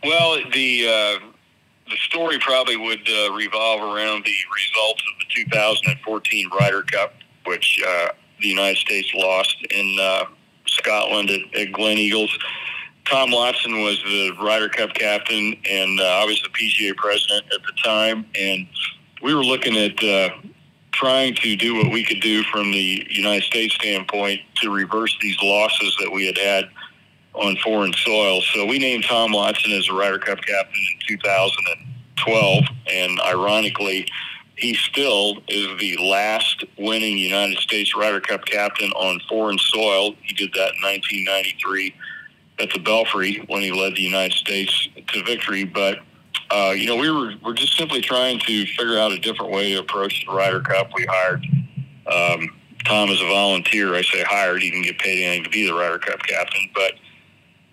Well, 0.04 0.40
the 0.52 0.86
uh, 0.86 1.26
the 1.88 1.96
story 2.02 2.38
probably 2.38 2.76
would 2.76 3.08
uh, 3.08 3.32
revolve 3.32 3.80
around 3.80 4.26
the 4.26 4.36
results 4.54 5.02
of 5.10 5.18
the 5.20 5.42
2014 5.42 6.50
Ryder 6.60 6.82
Cup, 6.82 7.14
which 7.46 7.82
uh, 7.82 8.08
the 8.42 8.48
United 8.48 8.76
States 8.76 9.10
lost 9.14 9.56
in 9.70 9.96
uh, 9.98 10.24
Scotland 10.66 11.30
at, 11.30 11.40
at 11.58 11.72
Gleneagles. 11.72 12.28
Tom 13.06 13.30
Watson 13.30 13.82
was 13.82 14.02
the 14.02 14.32
Ryder 14.42 14.68
Cup 14.68 14.92
captain, 14.94 15.56
and 15.68 16.00
uh, 16.00 16.04
I 16.04 16.24
was 16.24 16.42
the 16.42 16.48
PGA 16.48 16.96
president 16.96 17.44
at 17.54 17.62
the 17.62 17.72
time. 17.82 18.26
And 18.34 18.66
we 19.22 19.32
were 19.32 19.44
looking 19.44 19.76
at 19.76 20.02
uh, 20.02 20.30
trying 20.92 21.34
to 21.36 21.56
do 21.56 21.76
what 21.76 21.92
we 21.92 22.04
could 22.04 22.20
do 22.20 22.42
from 22.44 22.72
the 22.72 23.06
United 23.08 23.44
States 23.44 23.74
standpoint 23.74 24.40
to 24.56 24.70
reverse 24.70 25.16
these 25.20 25.36
losses 25.40 25.96
that 26.00 26.10
we 26.10 26.26
had 26.26 26.36
had 26.36 26.64
on 27.34 27.56
foreign 27.62 27.92
soil. 27.92 28.40
So 28.52 28.66
we 28.66 28.78
named 28.78 29.04
Tom 29.04 29.32
Watson 29.32 29.70
as 29.72 29.86
the 29.86 29.94
Ryder 29.94 30.18
Cup 30.18 30.40
captain 30.42 30.86
in 30.92 30.98
2012, 31.06 32.64
and 32.92 33.20
ironically, 33.20 34.08
he 34.56 34.74
still 34.74 35.36
is 35.46 35.78
the 35.78 35.96
last 35.98 36.64
winning 36.76 37.18
United 37.18 37.58
States 37.58 37.94
Ryder 37.94 38.20
Cup 38.20 38.46
captain 38.46 38.90
on 38.92 39.20
foreign 39.28 39.58
soil. 39.58 40.14
He 40.22 40.34
did 40.34 40.52
that 40.54 40.72
in 40.74 40.82
1993 40.82 41.94
at 42.58 42.70
the 42.72 42.78
Belfry 42.78 43.44
when 43.48 43.62
he 43.62 43.72
led 43.72 43.94
the 43.96 44.02
United 44.02 44.36
States 44.36 44.88
to 45.08 45.22
victory. 45.24 45.64
But 45.64 45.98
uh, 46.50 46.72
you 46.76 46.86
know, 46.86 46.96
we 46.96 47.10
were 47.10 47.34
we're 47.44 47.54
just 47.54 47.76
simply 47.76 48.00
trying 48.00 48.38
to 48.40 48.66
figure 48.66 48.98
out 48.98 49.12
a 49.12 49.18
different 49.18 49.52
way 49.52 49.72
to 49.72 49.80
approach 49.80 50.24
the 50.26 50.32
Ryder 50.32 50.60
Cup. 50.60 50.90
We 50.94 51.06
hired 51.08 51.44
um, 52.06 52.56
Tom 52.84 53.10
as 53.10 53.20
a 53.20 53.28
volunteer. 53.28 53.94
I 53.94 54.02
say 54.02 54.22
hired; 54.22 54.62
he 54.62 54.70
didn't 54.70 54.84
get 54.84 54.98
paid 54.98 55.24
anything 55.24 55.44
to 55.44 55.50
be 55.50 55.66
the 55.66 55.74
Ryder 55.74 55.98
Cup 55.98 56.20
captain, 56.22 56.70
but 56.74 56.92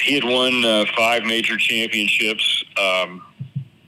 he 0.01 0.15
had 0.15 0.23
won 0.23 0.65
uh, 0.65 0.85
five 0.97 1.23
major 1.23 1.57
championships. 1.57 2.63
Um, 2.77 3.23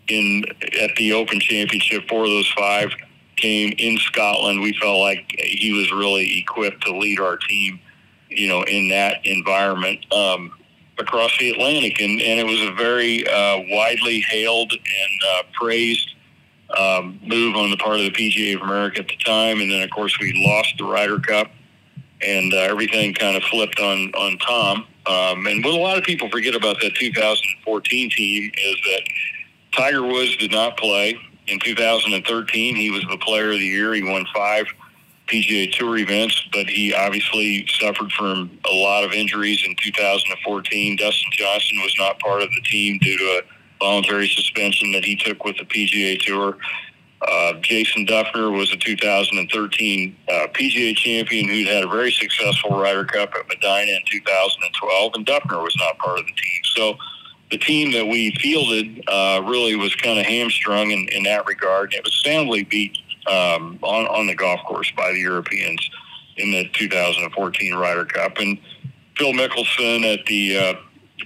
in 0.08 0.44
at 0.82 0.96
the 0.96 1.14
Open 1.14 1.40
Championship. 1.40 2.08
Four 2.08 2.26
of 2.26 2.30
those 2.30 2.52
five 2.58 2.92
came 3.36 3.74
in 3.78 3.98
Scotland. 3.98 4.62
We 4.62 4.74
felt 4.74 5.00
like 5.00 5.34
he 5.38 5.74
was 5.74 5.92
really 5.92 6.40
equipped 6.40 6.84
to 6.86 6.96
lead 6.96 7.20
our 7.20 7.38
team, 7.38 7.80
you 8.30 8.48
know, 8.48 8.64
in 8.64 8.90
that 8.90 9.26
environment 9.26 10.06
um, 10.14 10.52
across 10.98 11.38
the 11.38 11.52
Atlantic, 11.52 12.00
and 12.00 12.22
and 12.22 12.40
it 12.40 12.46
was 12.46 12.62
a 12.62 12.72
very 12.74 13.28
uh, 13.28 13.60
widely 13.70 14.22
hailed 14.22 14.72
and 14.72 15.22
uh, 15.32 15.44
praised. 15.54 16.12
Um, 16.76 17.20
move 17.24 17.56
on 17.56 17.70
the 17.70 17.78
part 17.78 18.00
of 18.00 18.06
the 18.06 18.12
PGA 18.12 18.56
of 18.56 18.62
America 18.62 19.00
at 19.00 19.08
the 19.08 19.18
time, 19.18 19.62
and 19.62 19.72
then 19.72 19.82
of 19.82 19.92
course 19.92 20.18
we 20.20 20.34
lost 20.48 20.74
the 20.78 20.84
Ryder 20.84 21.20
Cup, 21.20 21.52
and 22.22 22.54
uh, 22.54 22.58
everything 22.58 23.14
kind 23.14 23.38
of 23.38 23.44
flipped 23.44 23.80
on 23.80 24.12
on 24.16 24.38
Tom. 24.40 24.88
Um, 25.06 25.46
and 25.46 25.64
what 25.64 25.76
a 25.76 25.78
lot 25.78 25.98
of 25.98 26.04
people 26.04 26.30
forget 26.30 26.56
about 26.56 26.78
that 26.82 26.96
2014 26.96 28.10
team 28.10 28.52
is 28.58 28.76
that 28.82 29.02
Tiger 29.74 30.04
Woods 30.04 30.36
did 30.38 30.52
not 30.52 30.78
play 30.78 31.16
in 31.48 31.60
2013. 31.60 32.76
He 32.76 32.90
was 32.90 33.04
the 33.10 33.18
player 33.18 33.52
of 33.52 33.60
the 33.60 33.66
year. 33.66 33.94
He 33.94 34.02
won 34.02 34.26
five 34.34 34.66
PGA 35.28 35.72
Tour 35.72 35.98
events, 35.98 36.40
but 36.52 36.68
he 36.70 36.94
obviously 36.94 37.68
suffered 37.80 38.12
from 38.12 38.52
a 38.70 38.74
lot 38.74 39.04
of 39.04 39.12
injuries 39.12 39.64
in 39.66 39.76
2014. 39.82 40.96
Dustin 40.98 41.30
Johnson 41.32 41.78
was 41.82 41.96
not 41.98 42.20
part 42.20 42.42
of 42.42 42.50
the 42.50 42.62
team 42.62 43.00
due 43.00 43.18
to 43.18 43.24
a 43.24 43.42
voluntary 43.80 44.28
suspension 44.28 44.92
that 44.92 45.04
he 45.04 45.16
took 45.16 45.44
with 45.44 45.58
the 45.58 45.66
PGA 45.66 46.20
Tour. 46.20 46.58
Uh, 47.22 47.54
Jason 47.62 48.06
Dufner 48.06 48.56
was 48.56 48.72
a 48.72 48.78
2013 48.78 50.16
uh, 50.28 50.48
PGA 50.54 50.96
champion 50.96 51.48
who'd 51.48 51.68
had 51.68 51.84
a 51.84 51.88
very 51.88 52.12
successful 52.12 52.80
Ryder 52.80 53.06
Cup 53.06 53.34
at 53.34 53.48
Medinah 53.48 53.98
in 53.98 54.02
2012, 54.12 55.12
and 55.16 55.26
Dufner 55.26 55.64
was 55.64 55.76
not 55.78 55.98
part 55.98 56.20
of 56.20 56.26
the 56.26 56.34
team. 56.34 56.62
So 56.76 56.98
the 57.52 57.58
team 57.58 57.92
that 57.94 58.06
we 58.06 58.32
fielded 58.36 59.04
uh, 59.08 59.42
really 59.46 59.76
was 59.76 59.96
kind 59.96 60.20
of 60.20 60.26
hamstrung 60.26 60.92
in, 60.92 61.08
in 61.10 61.24
that 61.24 61.48
regard. 61.48 61.94
It 61.94 62.04
was 62.04 62.14
soundly 62.24 62.64
beat 62.64 62.98
um, 63.28 63.80
on, 63.82 64.06
on 64.08 64.28
the 64.28 64.36
golf 64.36 64.62
course 64.66 64.92
by 64.96 65.12
the 65.12 65.20
Europeans 65.20 65.90
in 66.38 66.52
the 66.52 66.68
2014 66.74 67.76
Ryder 67.76 68.06
Cup. 68.06 68.38
And 68.38 68.58
Phil 69.18 69.34
Mickelson 69.34 70.04
at 70.14 70.26
the 70.26 70.58
uh, 70.58 70.74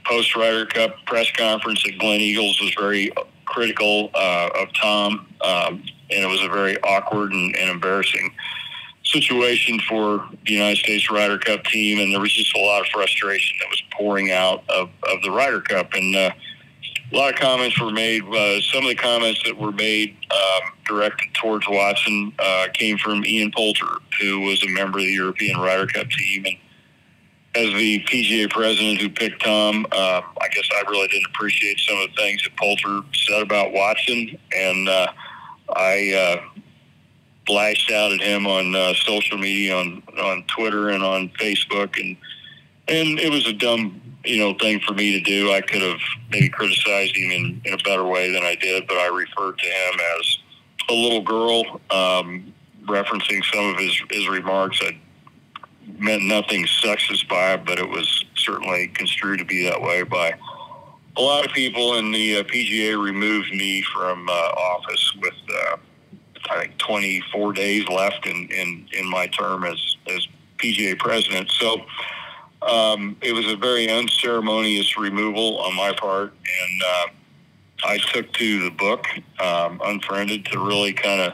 post 0.05 0.35
Ryder 0.35 0.65
Cup 0.67 0.95
press 1.05 1.31
conference 1.31 1.85
at 1.87 1.93
Gleneagles 1.95 2.61
was 2.61 2.73
very 2.77 3.11
critical 3.45 4.11
uh, 4.13 4.49
of 4.55 4.73
Tom, 4.73 5.27
um, 5.41 5.83
and 6.11 6.23
it 6.23 6.27
was 6.27 6.41
a 6.41 6.49
very 6.49 6.77
awkward 6.83 7.31
and, 7.31 7.55
and, 7.55 7.69
embarrassing 7.69 8.31
situation 9.03 9.79
for 9.89 10.29
the 10.45 10.53
United 10.53 10.77
States 10.77 11.09
Ryder 11.09 11.39
Cup 11.39 11.63
team, 11.63 11.99
and 11.99 12.13
there 12.13 12.21
was 12.21 12.31
just 12.31 12.55
a 12.55 12.59
lot 12.59 12.81
of 12.81 12.87
frustration 12.87 13.57
that 13.59 13.69
was 13.69 13.81
pouring 13.91 14.31
out 14.31 14.63
of, 14.69 14.89
of 15.11 15.21
the 15.23 15.31
Ryder 15.31 15.61
Cup, 15.61 15.93
and 15.93 16.15
uh, 16.15 16.31
a 17.11 17.15
lot 17.15 17.33
of 17.33 17.39
comments 17.39 17.79
were 17.81 17.91
made. 17.91 18.23
Uh, 18.23 18.61
some 18.61 18.83
of 18.83 18.89
the 18.89 18.95
comments 18.95 19.41
that 19.45 19.57
were 19.57 19.71
made 19.71 20.15
um, 20.29 20.71
directed 20.89 21.33
towards 21.35 21.65
Watson 21.69 22.33
uh, 22.39 22.67
came 22.73 22.97
from 22.97 23.23
Ian 23.25 23.51
Poulter, 23.55 23.99
who 24.19 24.41
was 24.41 24.61
a 24.63 24.67
member 24.67 24.99
of 24.99 25.05
the 25.05 25.13
European 25.13 25.59
Ryder 25.59 25.87
Cup 25.87 26.09
team, 26.09 26.45
and 26.45 26.57
as 27.55 27.73
the 27.73 28.03
PGA 28.03 28.49
president 28.49 29.01
who 29.01 29.09
picked 29.09 29.43
Tom, 29.43 29.85
uh, 29.91 30.21
I 30.41 30.47
guess 30.49 30.67
I 30.75 30.89
really 30.89 31.07
didn't 31.07 31.27
appreciate 31.27 31.79
some 31.79 31.97
of 31.97 32.09
the 32.09 32.21
things 32.21 32.43
that 32.43 32.55
Poulter 32.57 33.01
said 33.13 33.41
about 33.41 33.71
Watson, 33.71 34.37
and 34.55 34.89
uh, 34.89 35.07
I 35.75 36.13
uh, 36.13 37.51
lashed 37.51 37.91
out 37.91 38.11
at 38.11 38.21
him 38.21 38.45
on 38.45 38.75
uh, 38.75 38.93
social 38.93 39.37
media, 39.37 39.75
on 39.75 40.03
on 40.21 40.43
Twitter 40.43 40.89
and 40.89 41.03
on 41.03 41.29
Facebook, 41.39 41.99
and 41.99 42.17
and 42.87 43.19
it 43.19 43.31
was 43.31 43.47
a 43.47 43.53
dumb 43.53 43.99
you 44.25 44.37
know 44.37 44.53
thing 44.53 44.79
for 44.81 44.93
me 44.93 45.11
to 45.13 45.21
do. 45.21 45.51
I 45.51 45.61
could 45.61 45.81
have 45.81 45.99
maybe 46.29 46.49
criticized 46.49 47.15
him 47.15 47.31
in, 47.31 47.61
in 47.65 47.73
a 47.73 47.77
better 47.77 48.05
way 48.05 48.31
than 48.31 48.43
I 48.43 48.55
did, 48.55 48.87
but 48.87 48.97
I 48.97 49.07
referred 49.07 49.57
to 49.57 49.65
him 49.65 49.99
as 50.19 50.37
a 50.89 50.93
little 50.93 51.21
girl, 51.21 51.81
um, 51.91 52.53
referencing 52.85 53.43
some 53.53 53.65
of 53.67 53.77
his 53.77 54.01
his 54.09 54.27
remarks. 54.27 54.79
I 54.81 54.97
meant 55.97 56.23
nothing 56.23 56.65
sexist 56.65 57.27
by 57.27 57.53
it, 57.53 57.65
but 57.65 57.79
it 57.79 57.87
was 57.87 58.25
certainly 58.35 58.87
construed 58.89 59.39
to 59.39 59.45
be 59.45 59.63
that 59.65 59.81
way 59.81 60.03
by 60.03 60.33
a 61.17 61.21
lot 61.21 61.45
of 61.45 61.51
people. 61.51 61.95
And 61.95 62.13
the 62.13 62.37
uh, 62.37 62.43
PGA 62.43 63.01
removed 63.01 63.51
me 63.51 63.83
from 63.93 64.27
uh, 64.29 64.31
office 64.31 65.13
with, 65.21 65.33
uh, 65.49 65.77
I 66.49 66.61
think, 66.61 66.77
24 66.77 67.53
days 67.53 67.87
left 67.87 68.25
in, 68.25 68.47
in, 68.51 68.87
in 68.93 69.09
my 69.09 69.27
term 69.27 69.65
as, 69.65 69.97
as 70.07 70.27
PGA 70.57 70.97
president. 70.97 71.51
So 71.51 71.81
um, 72.61 73.15
it 73.21 73.33
was 73.33 73.47
a 73.51 73.55
very 73.55 73.89
unceremonious 73.89 74.97
removal 74.97 75.59
on 75.59 75.75
my 75.75 75.93
part. 75.93 76.33
And 76.33 76.81
uh, 76.85 77.05
I 77.83 77.97
took 77.97 78.31
to 78.33 78.63
the 78.63 78.71
book, 78.71 79.05
um, 79.39 79.81
Unfriended, 79.83 80.45
to 80.45 80.59
really 80.59 80.93
kind 80.93 81.21
of 81.21 81.33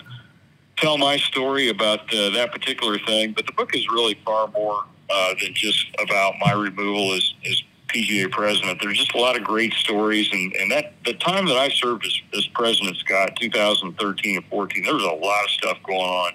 tell 0.78 0.98
my 0.98 1.18
story 1.18 1.70
about 1.70 2.14
uh, 2.14 2.30
that 2.32 2.52
particular 2.52 3.00
thing. 3.00 3.34
But 3.34 3.46
the 3.46 3.54
book 3.54 3.76
is 3.76 3.88
really 3.90 4.20
far 4.26 4.48
more 4.50 4.84
uh, 5.10 5.34
than 5.42 5.54
just 5.54 5.88
about 6.00 6.34
my 6.40 6.54
removal 6.54 7.14
as, 7.14 7.34
as 7.50 7.64
PGA 7.88 8.30
president. 8.30 8.80
There's 8.82 8.98
just 8.98 9.14
a 9.14 9.20
lot 9.20 9.38
of 9.38 9.44
great 9.44 9.74
stories, 9.74 10.30
and, 10.32 10.54
and 10.54 10.72
that 10.72 10.94
the 11.06 11.14
time 11.14 11.46
that 11.48 11.58
I 11.58 11.70
served 11.70 12.06
as, 12.06 12.22
as 12.38 12.48
president, 12.48 12.98
Scott, 12.98 13.36
2013 13.40 14.38
and 14.38 14.46
14, 14.48 14.84
there 14.84 14.94
was 14.94 15.04
a 15.04 15.08
lot 15.08 15.44
of 15.44 15.50
stuff 15.52 15.78
going 15.84 16.00
on 16.00 16.34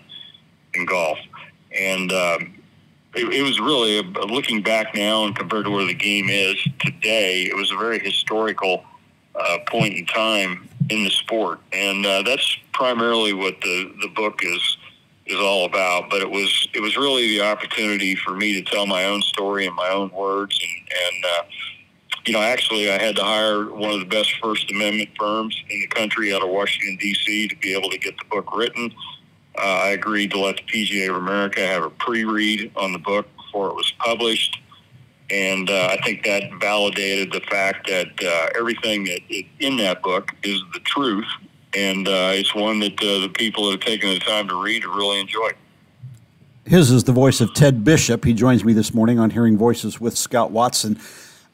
in 0.75 0.87
golf, 0.87 1.19
and 1.79 2.13
um, 2.13 2.55
it, 3.15 3.33
it 3.33 3.43
was 3.43 3.59
really 3.61 4.03
looking 4.03 4.63
back 4.63 4.95
now 4.95 5.25
and 5.25 5.37
compared 5.37 5.65
to 5.65 5.71
where 5.71 5.85
the 5.85 5.95
game 5.95 6.29
is 6.29 6.57
today. 6.79 7.43
It 7.43 7.57
was 7.57 7.71
a 7.71 7.77
very 7.77 7.99
historical 7.99 8.85
uh, 9.41 9.59
point 9.67 9.95
in 9.95 10.07
time 10.07 10.69
in 10.91 11.05
the 11.05 11.11
sport, 11.11 11.61
and 11.73 12.05
uh, 12.05 12.23
that's 12.23 12.57
primarily 12.73 13.33
what 13.33 13.61
the 13.61 13.93
the 14.03 14.09
book 14.09 14.41
is 14.43 14.77
is 15.27 15.39
all 15.39 15.65
about. 15.65 16.11
But 16.11 16.23
it 16.23 16.31
was 16.31 16.69
it 16.75 16.81
was 16.81 16.97
really 16.97 17.29
the 17.29 17.43
opportunity 17.43 18.15
for 18.15 18.35
me 18.37 18.61
to 18.61 18.71
tell 18.71 18.87
my 18.87 19.05
own 19.05 19.23
story 19.23 19.67
in 19.67 19.75
my 19.75 19.89
own 19.89 20.11
words, 20.11 20.59
and 20.61 21.15
and 21.15 21.25
uh, 21.25 21.43
you 22.27 22.33
know, 22.33 22.43
actually, 22.43 22.91
I 22.91 23.03
had 23.03 23.17
to 23.17 23.25
hire 23.25 23.73
one 23.73 23.91
of 23.91 24.01
the 24.01 24.07
best 24.07 24.35
First 24.43 24.71
Amendment 24.71 25.11
firms 25.19 25.61
in 25.71 25.81
the 25.81 25.87
country 25.87 26.35
out 26.35 26.43
of 26.43 26.51
Washington 26.51 26.97
D.C. 27.01 27.49
to 27.49 27.57
be 27.57 27.75
able 27.75 27.91
to 27.91 27.99
get 27.99 28.17
the 28.19 28.25
book 28.31 28.55
written. 28.55 28.93
Uh, 29.57 29.63
I 29.63 29.89
agreed 29.91 30.31
to 30.33 30.39
let 30.39 30.57
the 30.57 30.63
PGA 30.63 31.11
of 31.11 31.17
America 31.17 31.67
have 31.67 31.83
a 31.83 31.91
pre-read 31.91 32.71
on 32.77 32.93
the 32.93 32.99
book 32.99 33.27
before 33.37 33.69
it 33.69 33.75
was 33.75 33.93
published 33.99 34.61
and 35.31 35.71
uh, 35.71 35.89
I 35.93 35.99
think 36.05 36.25
that 36.25 36.51
validated 36.61 37.33
the 37.33 37.41
fact 37.41 37.89
that 37.89 38.09
uh, 38.23 38.59
everything 38.59 39.05
that 39.05 39.21
in 39.61 39.77
that 39.77 40.03
book 40.03 40.33
is 40.43 40.61
the 40.73 40.81
truth, 40.81 41.27
and 41.75 42.09
uh, 42.09 42.33
it's 42.35 42.55
one 42.55 42.81
that 42.81 43.01
uh, 43.01 43.21
the 43.21 43.31
people 43.35 43.67
that 43.67 43.73
have 43.73 43.81
taken 43.81 44.11
the 44.11 44.19
time 44.21 44.49
to 44.49 44.61
read 44.61 44.85
really 44.85 45.21
enjoy. 45.21 45.51
His 46.67 46.91
is 46.91 47.05
the 47.05 47.13
voice 47.13 47.41
of 47.41 47.55
Ted 47.55 47.85
Bishop. 47.85 48.25
He 48.25 48.33
joins 48.33 48.65
me 48.65 48.73
this 48.73 48.93
morning 48.93 49.19
on 49.19 49.31
Hearing 49.31 49.57
Voices 49.57 50.01
with 50.01 50.17
Scott 50.17 50.51
Watson. 50.51 50.99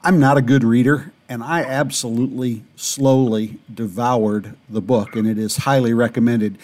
I'm 0.02 0.18
not 0.20 0.36
a 0.36 0.42
good 0.42 0.64
reader, 0.64 1.12
and 1.28 1.42
I 1.42 1.62
absolutely 1.62 2.64
slowly 2.76 3.58
devoured 3.72 4.56
the 4.68 4.80
book, 4.80 5.16
and 5.16 5.26
it 5.26 5.38
is 5.38 5.58
highly 5.58 5.94
recommended. 5.94 6.58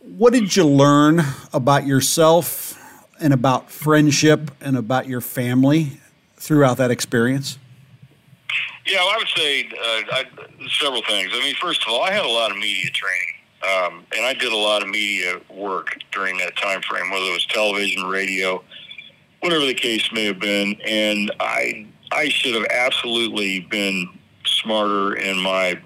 What 0.00 0.32
did 0.32 0.54
you 0.54 0.64
learn 0.64 1.22
about 1.52 1.86
yourself 1.86 2.80
and 3.20 3.32
about 3.32 3.70
friendship 3.70 4.50
and 4.60 4.76
about 4.76 5.06
your 5.06 5.20
family 5.20 6.00
throughout 6.36 6.76
that 6.76 6.90
experience? 6.90 7.58
Yeah, 8.86 8.98
well, 8.98 9.08
I 9.08 9.16
would 9.18 9.28
say 9.28 9.64
uh, 9.64 10.02
I, 10.12 10.24
several 10.80 11.02
things. 11.02 11.30
I 11.34 11.40
mean, 11.40 11.54
first 11.60 11.82
of 11.82 11.92
all, 11.92 12.02
I 12.02 12.12
had 12.12 12.24
a 12.24 12.28
lot 12.28 12.50
of 12.50 12.56
media 12.56 12.90
training, 12.90 13.34
um, 13.64 14.04
and 14.16 14.24
I 14.24 14.32
did 14.32 14.52
a 14.52 14.56
lot 14.56 14.82
of 14.82 14.88
media 14.88 15.40
work 15.50 15.98
during 16.12 16.36
that 16.38 16.56
time 16.56 16.82
frame, 16.82 17.10
whether 17.10 17.24
it 17.24 17.32
was 17.32 17.46
television, 17.46 18.04
radio, 18.04 18.62
whatever 19.40 19.66
the 19.66 19.74
case 19.74 20.10
may 20.12 20.24
have 20.26 20.38
been. 20.38 20.80
And 20.86 21.32
I, 21.40 21.86
I 22.12 22.28
should 22.28 22.54
have 22.54 22.66
absolutely 22.70 23.60
been 23.60 24.08
smarter 24.44 25.16
in 25.16 25.36
my 25.38 25.80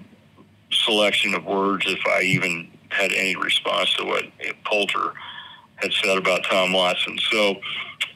selection 0.71 1.33
of 1.33 1.45
words 1.45 1.85
if 1.87 1.99
I 2.05 2.21
even 2.21 2.69
had 2.89 3.11
any 3.13 3.35
response 3.35 3.93
to 3.95 4.05
what 4.05 4.25
Poulter 4.63 5.13
had 5.81 5.91
said 5.93 6.17
about 6.17 6.43
Tom 6.49 6.73
Watson. 6.73 7.17
So, 7.31 7.61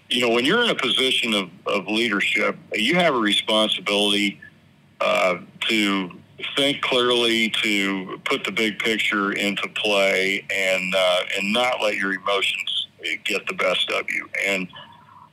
you 0.10 0.22
know, 0.22 0.30
when 0.30 0.46
you're 0.46 0.64
in 0.64 0.70
a 0.70 0.76
position 0.76 1.34
of, 1.34 1.50
of 1.66 1.88
leadership, 1.88 2.58
you 2.74 2.96
have 2.96 3.16
a 3.16 3.20
responsibility 3.20 4.40
uh, 5.02 5.38
to 5.62 6.12
think 6.56 6.82
clearly, 6.82 7.50
to 7.64 8.20
put 8.26 8.44
the 8.44 8.52
big 8.52 8.80
picture 8.80 9.32
into 9.34 9.68
play, 9.70 10.46
and 10.54 10.94
uh, 10.96 11.20
and 11.38 11.54
not 11.54 11.82
let 11.82 11.96
your 11.96 12.14
emotions 12.14 12.88
get 13.24 13.46
the 13.48 13.54
best 13.54 13.90
of 13.92 14.10
you. 14.10 14.28
And 14.46 14.68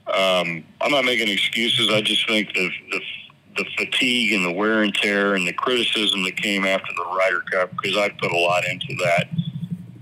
um, 0.08 0.64
I'm 0.80 0.90
not 0.90 1.04
making 1.04 1.28
excuses. 1.28 1.90
I 1.90 2.00
just 2.00 2.26
think 2.28 2.52
the, 2.54 2.70
the 2.90 3.00
the 3.56 3.64
fatigue 3.76 4.32
and 4.32 4.46
the 4.46 4.52
wear 4.52 4.82
and 4.82 4.94
tear 4.94 5.34
and 5.34 5.46
the 5.46 5.52
criticism 5.52 6.22
that 6.24 6.36
came 6.36 6.64
after 6.64 6.90
the 6.96 7.04
Ryder 7.04 7.42
Cup 7.52 7.70
because 7.72 7.96
I 7.96 8.08
put 8.08 8.32
a 8.32 8.38
lot 8.38 8.64
into 8.66 8.94
that 9.04 9.28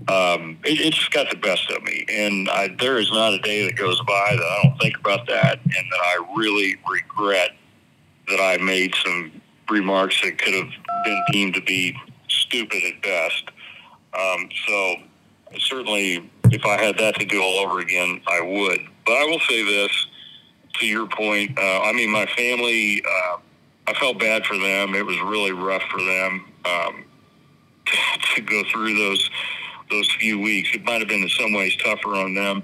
um, 0.07 0.57
it, 0.63 0.79
it's 0.81 1.07
got 1.09 1.29
the 1.29 1.37
best 1.37 1.69
of 1.71 1.83
me. 1.83 2.05
And 2.09 2.49
I, 2.49 2.75
there 2.79 2.97
is 2.97 3.11
not 3.11 3.33
a 3.33 3.39
day 3.39 3.65
that 3.65 3.75
goes 3.75 3.99
by 4.01 4.35
that 4.35 4.43
I 4.43 4.63
don't 4.63 4.77
think 4.79 4.97
about 4.97 5.27
that 5.27 5.59
and 5.63 5.73
that 5.73 5.99
I 5.99 6.33
really 6.35 6.75
regret 6.89 7.51
that 8.27 8.39
I 8.39 8.57
made 8.63 8.95
some 8.95 9.31
remarks 9.69 10.21
that 10.21 10.37
could 10.37 10.53
have 10.53 10.69
been 11.03 11.23
deemed 11.31 11.53
to 11.55 11.61
be 11.61 11.95
stupid 12.27 12.83
at 12.83 13.01
best. 13.01 13.49
Um, 14.17 14.49
so 14.67 14.95
certainly, 15.59 16.29
if 16.45 16.65
I 16.65 16.81
had 16.81 16.97
that 16.97 17.15
to 17.19 17.25
do 17.25 17.41
all 17.41 17.59
over 17.59 17.79
again, 17.79 18.21
I 18.27 18.41
would. 18.41 18.81
But 19.05 19.13
I 19.13 19.25
will 19.25 19.39
say 19.39 19.63
this 19.63 20.07
to 20.79 20.85
your 20.85 21.07
point. 21.07 21.57
Uh, 21.57 21.81
I 21.81 21.93
mean, 21.93 22.09
my 22.09 22.25
family, 22.25 23.03
uh, 23.05 23.37
I 23.87 23.93
felt 23.93 24.19
bad 24.19 24.45
for 24.45 24.57
them. 24.57 24.95
It 24.95 25.05
was 25.05 25.19
really 25.21 25.51
rough 25.51 25.83
for 25.83 26.01
them 26.01 26.45
um, 26.65 27.05
to, 27.85 27.97
to 28.35 28.41
go 28.41 28.63
through 28.71 28.95
those 28.95 29.29
those 29.91 30.09
few 30.19 30.39
weeks. 30.39 30.69
It 30.73 30.83
might 30.83 30.99
have 30.99 31.07
been 31.07 31.21
in 31.21 31.29
some 31.29 31.53
ways 31.53 31.75
tougher 31.77 32.15
on 32.15 32.33
them 32.33 32.63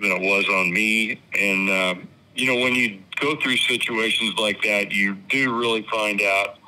than 0.00 0.12
it 0.12 0.20
was 0.20 0.46
on 0.48 0.72
me. 0.72 1.20
And, 1.38 1.68
uh, 1.68 1.94
you 2.34 2.46
know, 2.46 2.62
when 2.62 2.74
you 2.74 3.00
go 3.20 3.36
through 3.36 3.56
situations 3.56 4.34
like 4.38 4.62
that, 4.62 4.92
you 4.92 5.14
do 5.28 5.54
really 5.58 5.82
find 5.90 6.22
out 6.22 6.58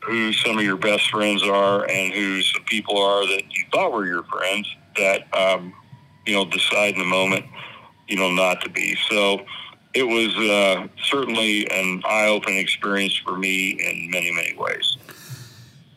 who 0.00 0.32
some 0.32 0.58
of 0.58 0.64
your 0.64 0.76
best 0.76 1.10
friends 1.10 1.42
are 1.42 1.88
and 1.88 2.12
who 2.12 2.42
some 2.42 2.64
people 2.64 2.98
are 2.98 3.26
that 3.26 3.42
you 3.50 3.64
thought 3.72 3.92
were 3.92 4.06
your 4.06 4.24
friends 4.24 4.68
that, 4.96 5.32
um, 5.36 5.72
you 6.26 6.34
know, 6.34 6.44
decide 6.44 6.94
in 6.94 7.00
the 7.00 7.06
moment, 7.06 7.44
you 8.08 8.16
know, 8.16 8.30
not 8.30 8.60
to 8.62 8.70
be. 8.70 8.96
So 9.10 9.44
it 9.94 10.02
was 10.02 10.34
uh, 10.36 10.88
certainly 11.04 11.70
an 11.70 12.02
eye 12.04 12.26
opening 12.26 12.58
experience 12.58 13.16
for 13.16 13.36
me 13.36 13.70
in 13.70 14.10
many, 14.10 14.32
many 14.32 14.56
ways. 14.56 14.96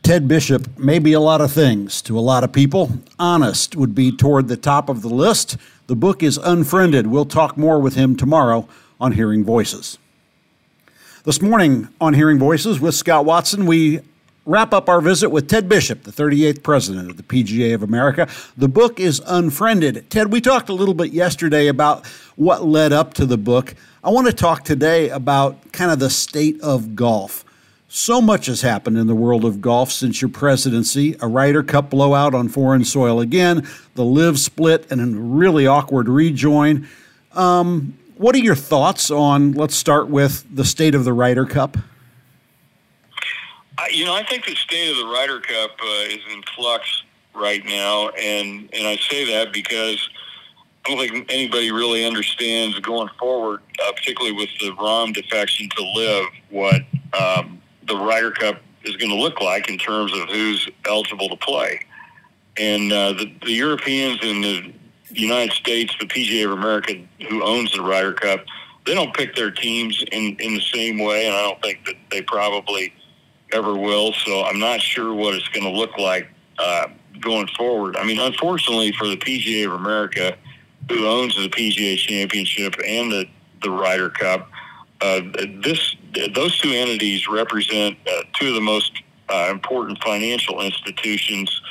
Ted 0.06 0.28
Bishop 0.28 0.78
may 0.78 1.00
be 1.00 1.14
a 1.14 1.20
lot 1.20 1.42
of 1.42 1.52
things 1.52 2.00
to 2.04 2.16
a 2.16 2.22
lot 2.22 2.44
of 2.44 2.52
people. 2.52 2.92
Honest 3.18 3.76
would 3.76 3.96
be 3.96 4.16
toward 4.16 4.48
the 4.48 4.56
top 4.56 4.88
of 4.88 5.02
the 5.02 5.10
list. 5.10 5.58
The 5.88 5.96
book 5.96 6.22
is 6.22 6.38
Unfriended. 6.38 7.08
We'll 7.08 7.26
talk 7.26 7.58
more 7.58 7.80
with 7.80 7.96
him 7.96 8.16
tomorrow 8.16 8.68
on 9.02 9.14
Hearing 9.14 9.44
Voices. 9.44 9.98
This 11.24 11.42
morning 11.42 11.88
on 12.00 12.14
Hearing 12.14 12.38
Voices 12.38 12.80
with 12.80 12.94
Scott 12.94 13.26
Watson, 13.26 13.66
we 13.66 14.00
wrap 14.46 14.76
up 14.76 14.90
our 14.90 15.02
visit 15.02 15.30
with 15.30 15.50
Ted 15.50 15.68
Bishop, 15.68 16.04
the 16.04 16.12
38th 16.12 16.62
president 16.62 17.10
of 17.10 17.18
the 17.18 17.24
PGA 17.24 17.74
of 17.74 17.82
America. 17.82 18.28
The 18.56 18.70
book 18.70 19.00
is 19.00 19.24
Unfriended. 19.26 20.12
Ted, 20.12 20.32
we 20.32 20.40
talked 20.40 20.70
a 20.70 20.74
little 20.74 20.94
bit 20.94 21.14
yesterday 21.14 21.66
about 21.66 22.06
what 22.36 22.64
led 22.64 22.94
up 22.94 23.16
to 23.16 23.26
the 23.26 23.40
book. 23.40 23.74
I 24.04 24.12
want 24.12 24.28
to 24.28 24.34
talk 24.34 24.66
today 24.66 25.10
about 25.10 25.72
kind 25.72 25.90
of 25.90 25.98
the 25.98 26.12
state 26.12 26.62
of 26.62 26.96
golf. 26.96 27.45
So 27.98 28.20
much 28.20 28.48
has 28.48 28.60
happened 28.60 28.98
in 28.98 29.08
the 29.08 29.16
world 29.16 29.46
of 29.46 29.62
golf 29.62 29.90
since 29.90 30.22
your 30.22 30.28
presidency. 30.28 31.16
A 31.22 31.30
Ryder 31.30 31.64
Cup 31.64 31.90
blowout 31.90 32.36
on 32.36 32.50
foreign 32.50 32.84
soil 32.84 33.22
again, 33.22 33.66
the 33.94 34.04
LIV 34.04 34.38
split, 34.38 34.92
and 34.92 35.00
a 35.00 35.18
really 35.18 35.66
awkward 35.66 36.10
rejoin. 36.10 36.90
Um, 37.32 37.98
what 38.18 38.36
are 38.36 38.40
your 38.40 38.54
thoughts 38.54 39.10
on, 39.10 39.54
let's 39.54 39.78
start 39.78 40.10
with 40.10 40.46
the 40.54 40.66
state 40.66 40.94
of 40.94 41.06
the 41.06 41.14
Ryder 41.14 41.46
Cup? 41.46 41.78
You 43.92 44.04
know, 44.04 44.14
I 44.14 44.24
think 44.24 44.46
the 44.46 44.56
state 44.56 44.92
of 44.92 44.98
the 44.98 45.06
Ryder 45.06 45.40
Cup 45.40 45.72
uh, 45.82 46.02
is 46.02 46.20
in 46.34 46.44
flux 46.54 47.04
right 47.34 47.64
now, 47.64 48.10
and 48.10 48.70
and 48.74 48.88
I 48.88 48.98
say 49.10 49.24
that 49.32 49.54
because 49.54 50.10
I 50.86 50.90
don't 50.90 51.00
think 51.00 51.32
anybody 51.32 51.72
really 51.72 52.06
understands 52.06 52.78
going 52.80 53.10
forward, 53.18 53.62
uh, 53.82 53.94
particularly 53.94 54.36
with 54.36 54.50
the 54.60 54.72
Rahm 54.72 55.14
defection 55.14 55.70
to 55.70 55.84
LIV, 55.96 56.26
what 56.50 56.82
um, 57.18 57.62
the 57.88 57.96
Ryder 57.96 58.32
Cup 58.32 58.62
is 58.84 58.96
going 58.98 59.12
to 59.12 59.18
look 59.18 59.42
like 59.42 59.70
in 59.70 59.78
terms 59.78 60.14
of 60.14 60.30
who's 60.30 60.70
eligible 60.86 61.30
to 61.30 61.36
play. 61.38 61.80
And 62.58 62.92
uh, 62.92 63.14
the, 63.14 63.34
the 63.44 63.52
Europeans 63.52 64.20
and 64.22 64.44
the 64.44 64.74
United 65.10 65.54
States, 65.54 65.94
the 66.00 66.06
PGA 66.06 66.46
of 66.46 66.52
America, 66.52 66.96
who 67.28 67.44
owns 67.44 67.72
the 67.74 67.82
Ryder 67.82 68.14
Cup, 68.14 68.46
they 68.86 68.94
don't 68.94 69.14
pick 69.14 69.36
their 69.36 69.52
teams 69.52 70.04
in, 70.12 70.36
in 70.40 70.54
the 70.54 70.62
same 70.62 71.00
way, 71.00 71.26
and 71.26 71.36
I 71.36 71.42
don't 71.42 71.62
think 71.62 71.86
that 71.86 71.96
they 72.12 72.22
probably 72.22 72.94
ever 73.52 73.76
will. 73.76 74.14
So 74.14 74.44
I'm 74.44 74.60
not 74.60 74.82
sure 74.82 75.14
what 75.14 75.34
it's 75.36 75.48
going 75.50 75.64
to 75.64 75.72
look 75.72 75.98
like 75.98 76.30
uh, 76.60 76.88
going 77.20 77.48
forward. 77.58 77.98
I 77.98 78.04
mean, 78.04 78.20
unfortunately 78.20 78.92
for 78.92 79.08
the 79.08 79.18
PGA 79.18 79.66
of 79.66 79.74
America, 79.74 80.38
who 80.90 81.08
owns 81.08 81.36
the 81.36 81.50
PGA 81.50 81.98
Championship 81.98 82.76
and 82.86 83.12
the, 83.12 83.26
the 83.64 83.72
Ryder 83.72 84.10
Cup, 84.10 84.50
uh, 85.02 85.22
this 85.62 85.96
those 86.34 86.58
two 86.60 86.72
entities 86.72 87.28
represent 87.28 87.98
uh, 88.08 88.24
two 88.34 88.50
of 88.50 88.56
the 88.56 88.62
most 88.62 88.92
uh, 89.30 89.50
important 89.52 90.02
financial 90.02 90.62
institutions 90.62 91.62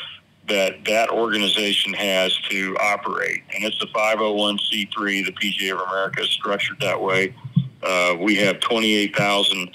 that 0.49 0.85
that 0.85 1.09
organization 1.09 1.95
has 1.95 2.37
to 2.51 2.77
operate, 2.81 3.43
and 3.55 3.65
it's 3.65 3.79
the 3.79 3.87
501c3. 3.87 5.25
The 5.25 5.33
PGA 5.33 5.73
of 5.73 5.81
America 5.89 6.23
is 6.23 6.31
structured 6.31 6.79
that 6.81 7.01
way. 7.01 7.35
Uh, 7.83 8.17
we 8.19 8.37
have 8.37 8.61
28,000 8.61 9.71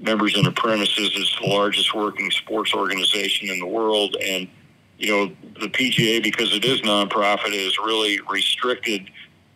members 0.00 0.36
and 0.36 0.46
apprentices. 0.46 1.10
It's 1.14 1.38
the 1.40 1.46
largest 1.46 1.94
working 1.94 2.30
sports 2.30 2.74
organization 2.74 3.48
in 3.48 3.58
the 3.58 3.66
world, 3.66 4.16
and 4.22 4.48
you 4.98 5.10
know 5.10 5.26
the 5.60 5.68
PGA 5.68 6.22
because 6.22 6.54
it 6.54 6.64
is 6.64 6.80
nonprofit 6.82 7.52
is 7.52 7.78
really 7.78 8.20
restricted 8.30 9.10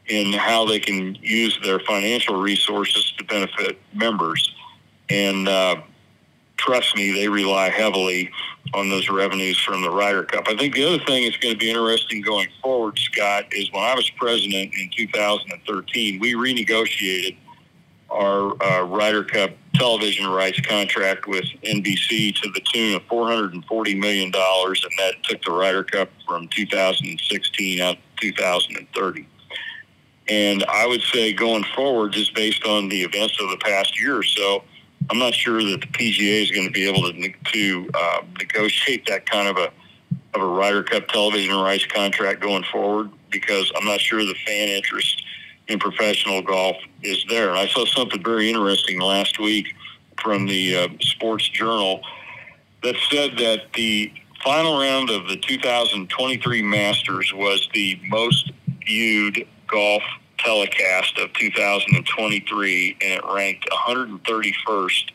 in 0.08 0.32
how 0.32 0.64
they 0.64 0.80
can 0.80 1.14
use 1.16 1.58
their 1.62 1.80
financial 1.80 2.36
resources 2.36 3.12
to 3.18 3.24
benefit 3.24 3.78
members. 3.94 4.54
And 5.10 5.48
uh, 5.48 5.82
trust 6.56 6.96
me, 6.96 7.12
they 7.12 7.28
rely 7.28 7.68
heavily 7.68 8.30
on 8.74 8.88
those 8.88 9.08
revenues 9.08 9.58
from 9.58 9.82
the 9.82 9.90
Ryder 9.90 10.24
Cup. 10.24 10.44
I 10.48 10.56
think 10.56 10.74
the 10.74 10.84
other 10.84 11.04
thing 11.04 11.24
that's 11.24 11.36
going 11.36 11.54
to 11.54 11.58
be 11.58 11.70
interesting 11.70 12.20
going 12.20 12.48
forward, 12.62 12.98
Scott, 12.98 13.46
is 13.52 13.70
when 13.72 13.82
I 13.82 13.94
was 13.94 14.10
president 14.10 14.74
in 14.74 14.90
2013, 14.94 16.20
we 16.20 16.34
renegotiated 16.34 17.36
our 18.10 18.62
uh, 18.62 18.82
Ryder 18.84 19.24
Cup 19.24 19.50
television 19.74 20.26
rights 20.26 20.60
contract 20.60 21.26
with 21.26 21.44
NBC 21.62 22.34
to 22.40 22.50
the 22.52 22.60
tune 22.72 22.94
of 22.94 23.02
$440 23.02 23.98
million, 23.98 24.26
and 24.26 24.92
that 24.98 25.14
took 25.22 25.42
the 25.44 25.52
Ryder 25.52 25.84
Cup 25.84 26.08
from 26.26 26.48
2016 26.48 27.80
out 27.80 27.96
to 28.20 28.32
2030. 28.32 29.26
And 30.28 30.64
I 30.64 30.86
would 30.86 31.02
say 31.02 31.32
going 31.32 31.64
forward, 31.74 32.12
just 32.12 32.34
based 32.34 32.64
on 32.64 32.88
the 32.88 33.02
events 33.02 33.40
of 33.40 33.50
the 33.50 33.56
past 33.58 33.98
year 34.00 34.18
or 34.18 34.22
so, 34.22 34.62
I'm 35.10 35.18
not 35.18 35.32
sure 35.32 35.62
that 35.62 35.80
the 35.80 35.86
PGA 35.86 36.42
is 36.42 36.50
going 36.50 36.66
to 36.66 36.72
be 36.72 36.88
able 36.88 37.10
to 37.10 37.32
to 37.52 37.90
uh, 37.94 38.20
negotiate 38.38 39.06
that 39.06 39.28
kind 39.28 39.48
of 39.48 39.56
a 39.56 39.70
of 40.34 40.42
a 40.42 40.46
Ryder 40.46 40.82
Cup 40.82 41.08
television 41.08 41.56
rights 41.56 41.86
contract 41.86 42.40
going 42.40 42.64
forward 42.64 43.10
because 43.30 43.72
I'm 43.76 43.86
not 43.86 44.00
sure 44.00 44.24
the 44.24 44.34
fan 44.46 44.68
interest 44.68 45.22
in 45.68 45.78
professional 45.78 46.42
golf 46.42 46.76
is 47.02 47.24
there. 47.28 47.52
I 47.52 47.66
saw 47.68 47.86
something 47.86 48.22
very 48.22 48.48
interesting 48.48 49.00
last 49.00 49.38
week 49.38 49.74
from 50.22 50.46
the 50.46 50.76
uh, 50.76 50.88
Sports 51.00 51.48
Journal 51.48 52.00
that 52.82 52.96
said 53.10 53.36
that 53.38 53.72
the 53.74 54.12
final 54.42 54.80
round 54.80 55.10
of 55.10 55.28
the 55.28 55.36
2023 55.36 56.62
Masters 56.62 57.32
was 57.34 57.68
the 57.74 58.00
most 58.04 58.50
viewed 58.86 59.46
golf 59.68 60.02
telecast 60.38 61.18
of 61.18 61.32
2023, 61.34 62.96
and 63.02 63.12
it 63.12 63.22
ranked 63.32 63.68
131st 63.70 65.10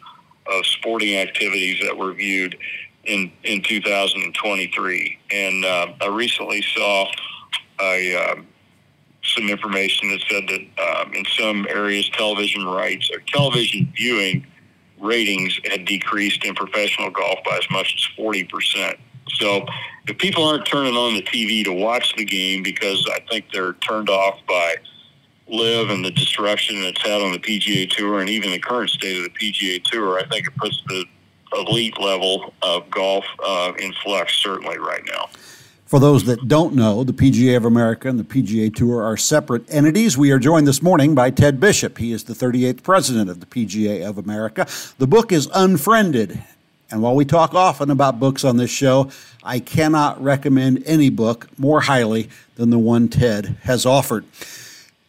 of 0.48 0.66
sporting 0.66 1.16
activities 1.16 1.80
that 1.82 1.98
were 1.98 2.14
viewed 2.14 2.58
in 3.06 3.32
in 3.44 3.62
2023. 3.62 5.20
And 5.32 5.66
uh, 5.66 5.94
I 6.02 6.08
recently 6.08 6.62
saw 6.62 7.08
a, 7.82 8.16
uh, 8.16 8.36
some 9.24 9.50
information 9.50 10.10
that 10.10 10.22
said 10.30 10.48
that 10.48 11.02
um, 11.02 11.14
in 11.14 11.26
some 11.26 11.66
areas, 11.70 12.10
television 12.10 12.66
rights 12.66 13.10
or 13.12 13.20
television 13.28 13.92
viewing 13.96 14.46
ratings 15.00 15.60
had 15.70 15.86
decreased 15.86 16.46
in 16.46 16.56
professional 16.56 17.10
golf 17.10 17.40
by 17.46 17.58
as 17.58 17.70
much 17.70 17.94
as 17.96 18.16
40 18.16 18.44
percent. 18.46 18.98
So 19.30 19.66
if 20.08 20.18
people 20.18 20.44
aren't 20.44 20.66
turning 20.66 20.96
on 20.96 21.14
the 21.14 21.22
TV 21.22 21.64
to 21.64 21.72
watch 21.72 22.16
the 22.16 22.26
game 22.26 22.64
because 22.64 23.08
I 23.14 23.20
think 23.30 23.46
they're 23.54 23.74
turned 23.74 24.10
off 24.10 24.40
by 24.48 24.76
LIV 25.48 25.90
and 25.90 26.06
the 26.06 26.12
disruption 26.12 26.78
it's 26.84 27.02
had 27.02 27.22
on 27.22 27.32
the 27.32 27.40
PGA 27.40 27.90
Tour 27.90 28.20
and 28.20 28.30
even 28.30 28.52
the 28.52 28.60
current 28.60 28.90
state 28.90 29.18
of 29.18 29.24
the 29.24 29.30
PGA 29.30 29.84
Tour, 29.84 30.20
I 30.20 30.26
think 30.28 30.48
it 30.48 30.56
puts 30.56 30.82
the 30.88 31.06
elite 31.54 32.00
level 32.00 32.54
of 32.62 32.90
golf 32.90 33.26
uh, 33.46 33.74
in 33.78 33.94
flux 34.04 34.36
certainly 34.36 34.78
right 34.78 35.04
now. 35.06 35.30
For 35.86 36.00
those 36.00 36.24
that 36.24 36.48
don't 36.48 36.74
know, 36.74 37.04
the 37.04 37.14
PGA 37.14 37.56
of 37.56 37.66
America 37.66 38.10
and 38.10 38.20
the 38.20 38.24
PGA 38.24 38.74
Tour 38.74 39.04
are 39.04 39.16
separate 39.16 39.72
entities. 39.72 40.18
We 40.18 40.32
are 40.32 40.40
joined 40.40 40.66
this 40.66 40.82
morning 40.82 41.14
by 41.14 41.30
Ted 41.30 41.60
Bishop. 41.60 42.00
He 42.00 42.12
is 42.12 42.24
the 42.24 42.34
38th 42.34 42.82
president 42.82 43.30
of 43.30 43.40
the 43.40 43.46
PGA 43.46 44.04
of 44.04 44.18
America. 44.18 44.66
The 44.98 45.06
book 45.06 45.32
is 45.32 45.48
Unfriended. 45.54 46.44
And 46.92 47.02
while 47.02 47.16
we 47.16 47.26
talk 47.26 47.54
often 47.54 47.90
about 47.90 48.20
books 48.20 48.44
on 48.44 48.58
this 48.58 48.70
show, 48.70 49.10
I 49.44 49.60
cannot 49.60 50.22
recommend 50.24 50.84
any 50.86 51.10
book 51.10 51.48
more 51.58 51.82
highly 51.82 52.30
than 52.56 52.70
the 52.70 52.80
one 52.80 53.08
Ted 53.08 53.58
has 53.64 53.86
offered. 53.86 54.26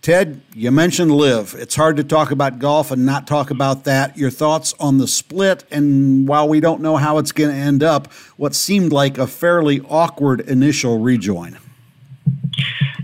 Ted, 0.05 0.43
you 0.55 0.71
mentioned 0.71 1.11
LIV. 1.11 1.55
It's 1.59 1.77
hard 1.77 1.97
to 1.97 2.05
talk 2.05 2.31
about 2.31 2.59
golf 2.59 2.91
and 2.91 3.07
not 3.07 3.27
talk 3.27 3.51
about 3.51 3.85
that. 3.85 4.19
Your 4.19 4.31
thoughts 4.31 4.75
on 4.79 4.99
the 4.99 5.09
split, 5.09 5.65
and 5.71 6.29
while 6.29 6.47
we 6.47 6.61
don't 6.61 6.83
know 6.83 6.97
how 6.97 7.17
it's 7.17 7.33
going 7.33 7.49
to 7.49 7.57
end 7.57 7.83
up, 7.83 8.13
what 8.37 8.55
seemed 8.55 8.93
like 8.93 9.17
a 9.17 9.27
fairly 9.27 9.81
awkward 9.89 10.43
initial 10.43 10.99
rejoin. 10.99 11.59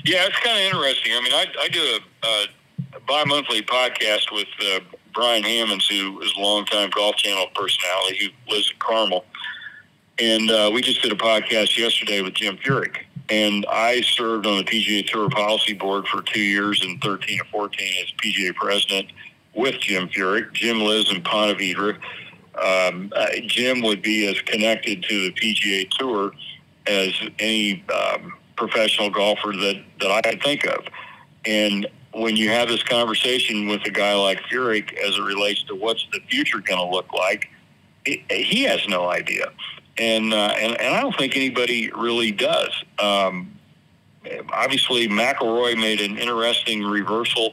Yeah, 0.05 0.27
it's 0.27 0.39
kind 0.41 0.59
of 0.59 0.65
interesting. 0.65 1.13
I 1.15 1.21
mean, 1.23 1.33
I, 1.33 1.47
I 1.63 1.69
do 1.69 1.99
a, 2.23 2.97
a 2.97 3.01
bi 3.01 3.25
monthly 3.25 3.63
podcast 3.63 4.31
with 4.31 4.49
uh, 4.63 4.81
Brian 5.13 5.43
Hammons, 5.43 5.89
who 5.89 6.21
is 6.21 6.33
a 6.37 6.41
longtime 6.41 6.91
Golf 6.91 7.17
Channel 7.17 7.47
personality 7.55 8.33
who 8.47 8.53
lives 8.53 8.71
in 8.71 8.79
Carmel. 8.79 9.25
And 10.19 10.51
uh, 10.51 10.71
we 10.73 10.83
just 10.83 11.03
did 11.03 11.13
a 11.13 11.17
podcast 11.17 11.77
yesterday 11.77 12.21
with 12.23 12.35
Jim 12.35 12.57
Furyk 12.59 13.05
and 13.31 13.65
I 13.71 14.01
served 14.01 14.45
on 14.47 14.59
the 14.59 14.65
PGA 14.65 15.07
Tour 15.07 15.31
Policy 15.31 15.73
Board 15.73 16.07
for 16.09 16.21
two 16.23 16.41
years 16.41 16.85
in 16.85 16.99
13 16.99 17.41
or 17.41 17.45
14 17.45 17.95
as 18.03 18.13
PGA 18.23 18.55
president 18.55 19.13
with 19.55 19.81
Jim 19.81 20.09
Furyk. 20.09 20.53
Jim 20.53 20.81
lives 20.81 21.11
in 21.13 21.23
Ponte 21.23 21.57
Vedra. 21.57 21.95
Um, 22.61 23.13
uh, 23.15 23.29
Jim 23.47 23.83
would 23.83 24.03
be 24.03 24.29
as 24.29 24.41
connected 24.43 25.05
to 25.05 25.31
the 25.31 25.33
PGA 25.33 25.89
Tour 25.91 26.33
as 26.89 27.13
any 27.39 27.85
um, 27.95 28.35
professional 28.57 29.11
golfer 29.11 29.53
that, 29.53 29.81
that 30.01 30.11
I 30.11 30.21
could 30.23 30.43
think 30.43 30.67
of. 30.67 30.85
And 31.47 31.87
when 32.13 32.37
you 32.37 32.51
have 32.51 32.69
this 32.69 32.83
conversation 32.83 33.69
with 33.69 33.85
a 33.87 33.91
guy 33.91 34.15
like 34.15 34.41
Furyk 34.43 34.93
as 34.95 35.17
it 35.17 35.23
relates 35.23 35.63
to 35.65 35.75
what's 35.75 36.07
the 36.13 36.21
future 36.29 36.59
going 36.59 36.81
to 36.81 36.87
look 36.87 37.13
like, 37.13 37.49
it, 38.05 38.21
he 38.31 38.65
has 38.65 38.87
no 38.89 39.09
idea 39.09 39.53
and 40.01 40.33
uh, 40.33 40.55
and 40.59 40.81
and 40.81 40.95
I 40.95 41.01
don't 41.01 41.17
think 41.17 41.37
anybody 41.37 41.91
really 41.93 42.33
does. 42.33 42.71
Um, 42.99 43.53
obviously, 44.53 45.09
McIlroy 45.09 45.77
made 45.77 46.01
an 46.01 46.17
interesting 46.17 46.83
reversal 46.83 47.53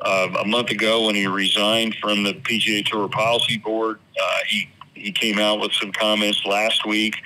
uh, 0.00 0.28
a 0.38 0.46
month 0.46 0.70
ago 0.70 1.06
when 1.06 1.16
he 1.16 1.26
resigned 1.26 1.96
from 1.96 2.22
the 2.22 2.34
PGA 2.34 2.86
Tour 2.86 3.08
Policy 3.08 3.58
Board. 3.58 3.98
Uh, 4.20 4.38
he 4.46 4.70
he 4.94 5.12
came 5.12 5.38
out 5.38 5.60
with 5.60 5.72
some 5.72 5.92
comments 5.92 6.44
last 6.46 6.86
week 6.86 7.16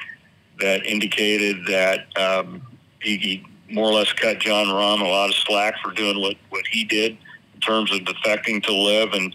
that 0.61 0.87
indicated 0.87 1.67
that 1.67 2.07
um, 2.17 2.63
he, 3.03 3.17
he 3.19 3.47
more 3.71 3.89
or 3.89 3.93
less 3.93 4.13
cut 4.13 4.41
Jon 4.41 4.67
Rahm 4.67 5.01
a 5.01 5.05
lot 5.05 5.31
of 5.31 5.37
slack 5.37 5.75
for 5.83 5.93
doing 5.93 6.21
what, 6.21 6.37
what 6.51 6.67
he 6.71 6.85
did 6.85 7.17
in 7.55 7.61
terms 7.61 7.93
of 7.93 8.01
defecting 8.01 8.63
to 8.65 8.73
LIV. 8.73 9.13
and 9.15 9.35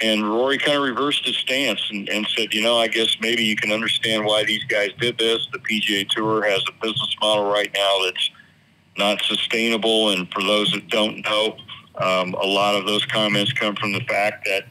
and 0.00 0.28
Rory 0.28 0.58
kind 0.58 0.76
of 0.76 0.82
reversed 0.82 1.24
his 1.24 1.36
stance 1.36 1.80
and, 1.90 2.08
and 2.08 2.26
said, 2.36 2.52
you 2.52 2.62
know, 2.62 2.78
I 2.78 2.88
guess 2.88 3.16
maybe 3.20 3.44
you 3.44 3.56
can 3.56 3.70
understand 3.70 4.24
why 4.24 4.44
these 4.44 4.64
guys 4.64 4.90
did 4.98 5.16
this. 5.18 5.46
The 5.52 5.60
PGA 5.60 6.08
Tour 6.08 6.44
has 6.44 6.62
a 6.68 6.72
business 6.82 7.16
model 7.20 7.44
right 7.50 7.70
now 7.72 7.98
that's 8.04 8.30
not 8.98 9.22
sustainable. 9.22 10.10
And 10.10 10.30
for 10.32 10.42
those 10.42 10.70
that 10.72 10.88
don't 10.88 11.22
know, 11.24 11.56
um, 11.96 12.34
a 12.34 12.46
lot 12.46 12.74
of 12.74 12.86
those 12.86 13.04
comments 13.06 13.52
come 13.52 13.76
from 13.76 13.92
the 13.92 14.00
fact 14.00 14.44
that 14.46 14.64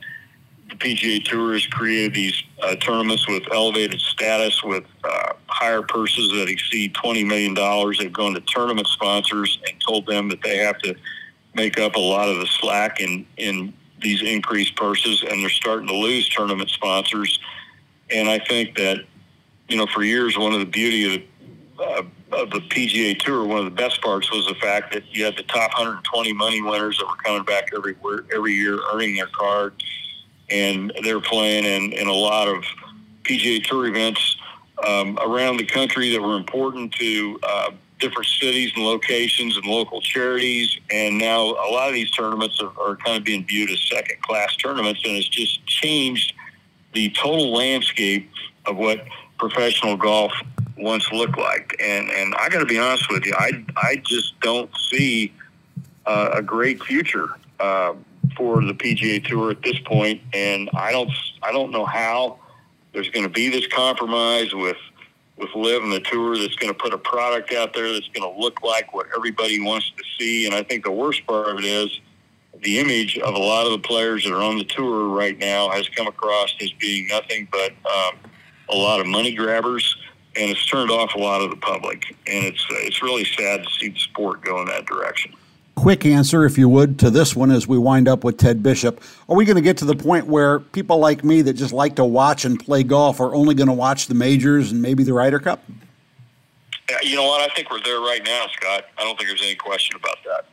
the 0.70 0.76
PGA 0.76 1.24
Tour 1.24 1.54
has 1.54 1.66
created 1.68 2.14
these 2.14 2.44
uh, 2.62 2.76
tournaments 2.76 3.28
with 3.28 3.44
elevated 3.52 4.02
status, 4.02 4.62
with 4.64 4.86
uh, 5.04 5.23
higher 5.64 5.82
purses 5.82 6.30
that 6.32 6.50
exceed 6.50 6.94
$20 6.94 7.26
million. 7.26 7.54
They've 7.98 8.12
gone 8.12 8.34
to 8.34 8.42
tournament 8.42 8.88
sponsors 8.88 9.60
and 9.66 9.80
told 9.80 10.06
them 10.06 10.28
that 10.30 10.42
they 10.42 10.58
have 10.58 10.78
to 10.80 10.94
make 11.56 11.80
up 11.80 11.96
a 11.96 12.00
lot 12.00 12.28
of 12.28 12.38
the 12.38 12.48
slack 12.48 13.00
in, 13.00 13.26
in 13.38 13.74
these 14.02 14.22
increased 14.22 14.76
purses, 14.76 15.24
and 15.24 15.42
they're 15.42 15.50
starting 15.50 15.88
to 15.88 15.96
lose 15.96 16.28
tournament 16.28 16.70
sponsors. 16.70 17.40
And 18.10 18.28
I 18.28 18.40
think 18.40 18.76
that, 18.76 19.06
you 19.70 19.78
know, 19.78 19.86
for 19.88 20.04
years, 20.04 20.38
one 20.38 20.54
of 20.54 20.60
the 20.60 20.66
beauty 20.66 21.16
of 21.16 21.22
the, 21.78 21.84
uh, 21.84 22.04
of 22.34 22.50
the 22.50 22.60
PGA 22.60 23.18
Tour, 23.18 23.46
one 23.46 23.60
of 23.60 23.66
the 23.66 23.72
best 23.72 24.02
parts 24.02 24.30
was 24.32 24.46
the 24.48 24.56
fact 24.56 24.92
that 24.94 25.04
you 25.12 25.24
had 25.24 25.38
the 25.38 25.44
top 25.44 25.72
120 25.78 26.34
money 26.34 26.62
winners 26.62 26.98
that 26.98 27.06
were 27.06 27.16
coming 27.24 27.44
back 27.44 27.70
every 27.76 27.96
every 28.34 28.54
year, 28.54 28.80
earning 28.92 29.16
their 29.16 29.28
card, 29.28 29.82
and 30.50 30.92
they're 31.04 31.22
playing 31.22 31.64
in, 31.64 31.94
in 31.94 32.08
a 32.08 32.14
lot 32.14 32.48
of 32.48 32.66
PGA 33.24 33.64
Tour 33.64 33.88
events 33.88 34.36
um, 34.86 35.18
around 35.22 35.58
the 35.58 35.66
country 35.66 36.10
that 36.12 36.22
were 36.22 36.36
important 36.36 36.94
to 36.94 37.40
uh, 37.44 37.72
different 38.00 38.28
cities 38.28 38.72
and 38.76 38.84
locations 38.84 39.56
and 39.56 39.66
local 39.66 40.02
charities. 40.02 40.78
And 40.92 41.18
now 41.18 41.42
a 41.42 41.70
lot 41.72 41.88
of 41.88 41.94
these 41.94 42.12
tournaments 42.12 42.62
are, 42.62 42.72
are 42.82 42.98
kind 42.98 43.18
of 43.18 43.24
being 43.24 43.46
viewed 43.46 43.70
as 43.70 43.82
second 43.90 44.22
class 44.22 44.56
tournaments, 44.58 45.02
and 45.06 45.16
it's 45.16 45.30
just 45.30 45.66
changed 45.66 46.34
the 46.94 47.10
total 47.12 47.54
landscape 47.54 48.30
of 48.66 48.78
what 48.78 49.06
professional 49.40 49.98
golf 49.98 50.32
once 50.78 51.12
looked 51.12 51.38
like. 51.38 51.76
And 51.80 52.10
and 52.10 52.36
I 52.36 52.50
got 52.50 52.60
to 52.60 52.66
be 52.66 52.78
honest 52.78 53.10
with 53.10 53.26
you, 53.26 53.34
I 53.38 53.64
I 53.78 54.02
just 54.06 54.40
don't 54.42 54.70
see 54.92 55.34
uh, 56.06 56.32
a 56.34 56.42
great 56.42 56.84
future 56.84 57.30
uh, 57.60 57.94
for 58.36 58.64
the 58.64 58.74
PGA 58.74 59.26
Tour 59.26 59.52
at 59.52 59.62
this 59.62 59.80
point, 59.80 60.22
and 60.34 60.70
I 60.74 60.92
don't 60.92 61.12
I 61.42 61.52
don't 61.52 61.72
know 61.72 61.86
how 61.86 62.40
there's 62.94 63.10
going 63.10 63.24
to 63.24 63.30
be 63.30 63.50
this 63.50 63.68
compromise 63.68 64.54
with 64.54 64.78
with 65.36 65.50
LIV 65.56 65.84
and 65.84 65.92
the 65.92 66.00
tour 66.00 66.38
that's 66.38 66.56
going 66.56 66.72
to 66.72 66.78
put 66.78 66.94
a 66.94 66.98
product 66.98 67.52
out 67.54 67.74
there 67.74 67.92
that's 67.92 68.08
going 68.10 68.22
to 68.22 68.40
look 68.40 68.62
like 68.62 68.94
what 68.94 69.08
everybody 69.16 69.60
wants 69.60 69.92
to 69.98 70.04
see. 70.18 70.46
And 70.46 70.54
I 70.54 70.62
think 70.62 70.86
the 70.86 70.92
worst 70.92 71.26
part 71.26 71.50
of 71.50 71.58
it 71.58 71.66
is 71.66 72.00
the 72.62 72.78
image 72.78 73.18
of 73.18 73.34
a 73.34 73.40
lot 73.40 73.66
of 73.66 73.72
the 73.72 73.80
players 73.80 74.24
that 74.24 74.32
are 74.32 74.44
on 74.44 74.60
the 74.60 74.64
tour 74.64 75.08
right 75.08 75.38
now 75.40 75.72
has 75.72 75.90
come 75.90 76.06
across 76.06 76.54
as 76.62 76.72
being 76.74 77.08
nothing 77.08 77.48
but 77.52 77.72
um, 77.72 78.16
a 78.70 78.76
lot 78.76 79.00
of 79.00 79.08
money 79.08 79.34
grabbers, 79.34 79.96
and 80.36 80.52
it's 80.52 80.66
turned 80.68 80.92
off 80.92 81.16
a 81.16 81.20
lot 81.20 81.42
of 81.42 81.50
the 81.50 81.58
public. 81.58 82.16
And 82.28 82.46
it's 82.46 82.64
it's 82.70 83.02
really 83.02 83.26
sad 83.26 83.64
to 83.64 83.70
see 83.80 83.90
the 83.90 84.00
sport 84.00 84.42
go 84.42 84.62
in 84.62 84.68
that 84.68 84.86
direction 84.86 85.34
quick 85.76 86.06
answer, 86.06 86.46
if 86.46 86.58
you 86.58 86.70
would, 86.70 87.00
to 87.00 87.10
this 87.10 87.36
one 87.36 87.52
as 87.52 87.68
we 87.68 87.78
wind 87.78 88.08
up 88.08 88.24
with 88.24 88.38
Ted 88.38 88.64
Bishop. 88.64 89.02
Are 89.28 89.36
we 89.36 89.46
going 89.46 89.56
to 89.56 89.62
get 89.62 89.78
to 89.78 89.86
the 89.86 89.96
point 89.96 90.28
where 90.28 90.60
people 90.60 90.98
like 91.00 91.24
me 91.24 91.42
that 91.42 91.54
just 91.54 91.74
like 91.74 91.96
to 91.96 92.06
watch 92.06 92.46
and 92.46 92.60
play 92.60 92.84
golf 92.84 93.20
are 93.20 93.34
only 93.34 93.56
going 93.56 93.68
to 93.68 93.74
watch 93.74 94.08
the 94.08 94.14
majors 94.14 94.72
and 94.72 94.82
maybe 94.82 95.04
the 95.04 95.14
Ryder 95.14 95.40
Cup? 95.40 95.64
You 97.02 97.16
know 97.16 97.24
what? 97.24 97.42
I 97.42 97.54
think 97.54 97.72
we're 97.72 97.82
there 97.82 98.00
right 98.00 98.22
now, 98.24 98.46
Scott. 98.54 98.86
I 98.98 99.04
don't 99.04 99.18
think 99.18 99.30
there's 99.30 99.42
any 99.42 99.56
question 99.56 99.96
about 99.96 100.18
that. 100.26 100.46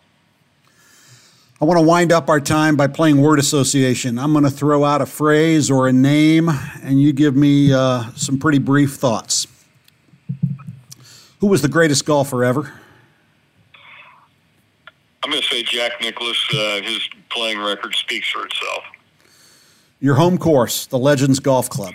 I 1.61 1.66
want 1.66 1.78
to 1.78 1.85
wind 1.85 2.11
up 2.11 2.30
our 2.30 2.40
time 2.40 2.74
by 2.76 2.87
playing 2.87 3.20
word 3.20 3.38
association. 3.38 4.18
I'm 4.18 4.33
going 4.33 4.44
to 4.44 4.50
throw 4.50 4.83
out 4.83 5.02
a 5.02 5.06
phrase 5.06 5.70
or 5.70 5.88
a 5.88 5.92
name, 5.92 6.48
and 6.83 7.02
you 7.02 7.12
give 7.12 7.37
me 7.37 7.70
uh, 7.70 8.11
some 8.14 8.38
pretty 8.38 8.59
brief 8.59 8.94
thoughts. 8.94 9.46
Who 11.40 11.48
was 11.48 11.61
the 11.61 11.68
greatest 11.68 12.06
golfer 12.06 12.44
ever? 12.44 12.79
I'm 15.22 15.30
going 15.30 15.42
to 15.42 15.48
say 15.48 15.62
Jack 15.62 16.00
Nicklaus. 16.00 16.42
Uh, 16.52 16.80
his 16.83 17.09
playing 17.28 17.61
record 17.61 17.94
speaks 17.94 18.30
for 18.30 18.46
itself. 18.46 18.85
Your 20.00 20.14
home 20.14 20.38
course, 20.38 20.87
the 20.87 20.98
Legends 20.98 21.40
Golf 21.40 21.68
Club. 21.68 21.94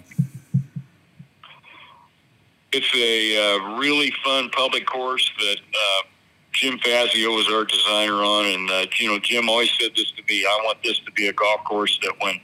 It's 2.71 2.93
a 2.95 3.37
uh, 3.37 3.79
really 3.79 4.13
fun 4.23 4.49
public 4.49 4.85
course 4.85 5.31
that 5.39 5.57
uh, 5.57 6.07
Jim 6.51 6.77
Fazio 6.77 7.31
was 7.31 7.49
our 7.51 7.65
designer 7.65 8.23
on, 8.23 8.45
and 8.45 8.69
uh, 8.69 8.85
you 8.99 9.07
know 9.07 9.17
Jim 9.17 9.49
always 9.49 9.71
said 9.79 9.91
this 9.95 10.11
to 10.11 10.23
me. 10.27 10.45
I 10.45 10.61
want 10.63 10.83
this 10.83 10.99
to 10.99 11.11
be 11.13 11.27
a 11.27 11.33
golf 11.33 11.63
course 11.63 11.97
that 12.03 12.13
when 12.19 12.39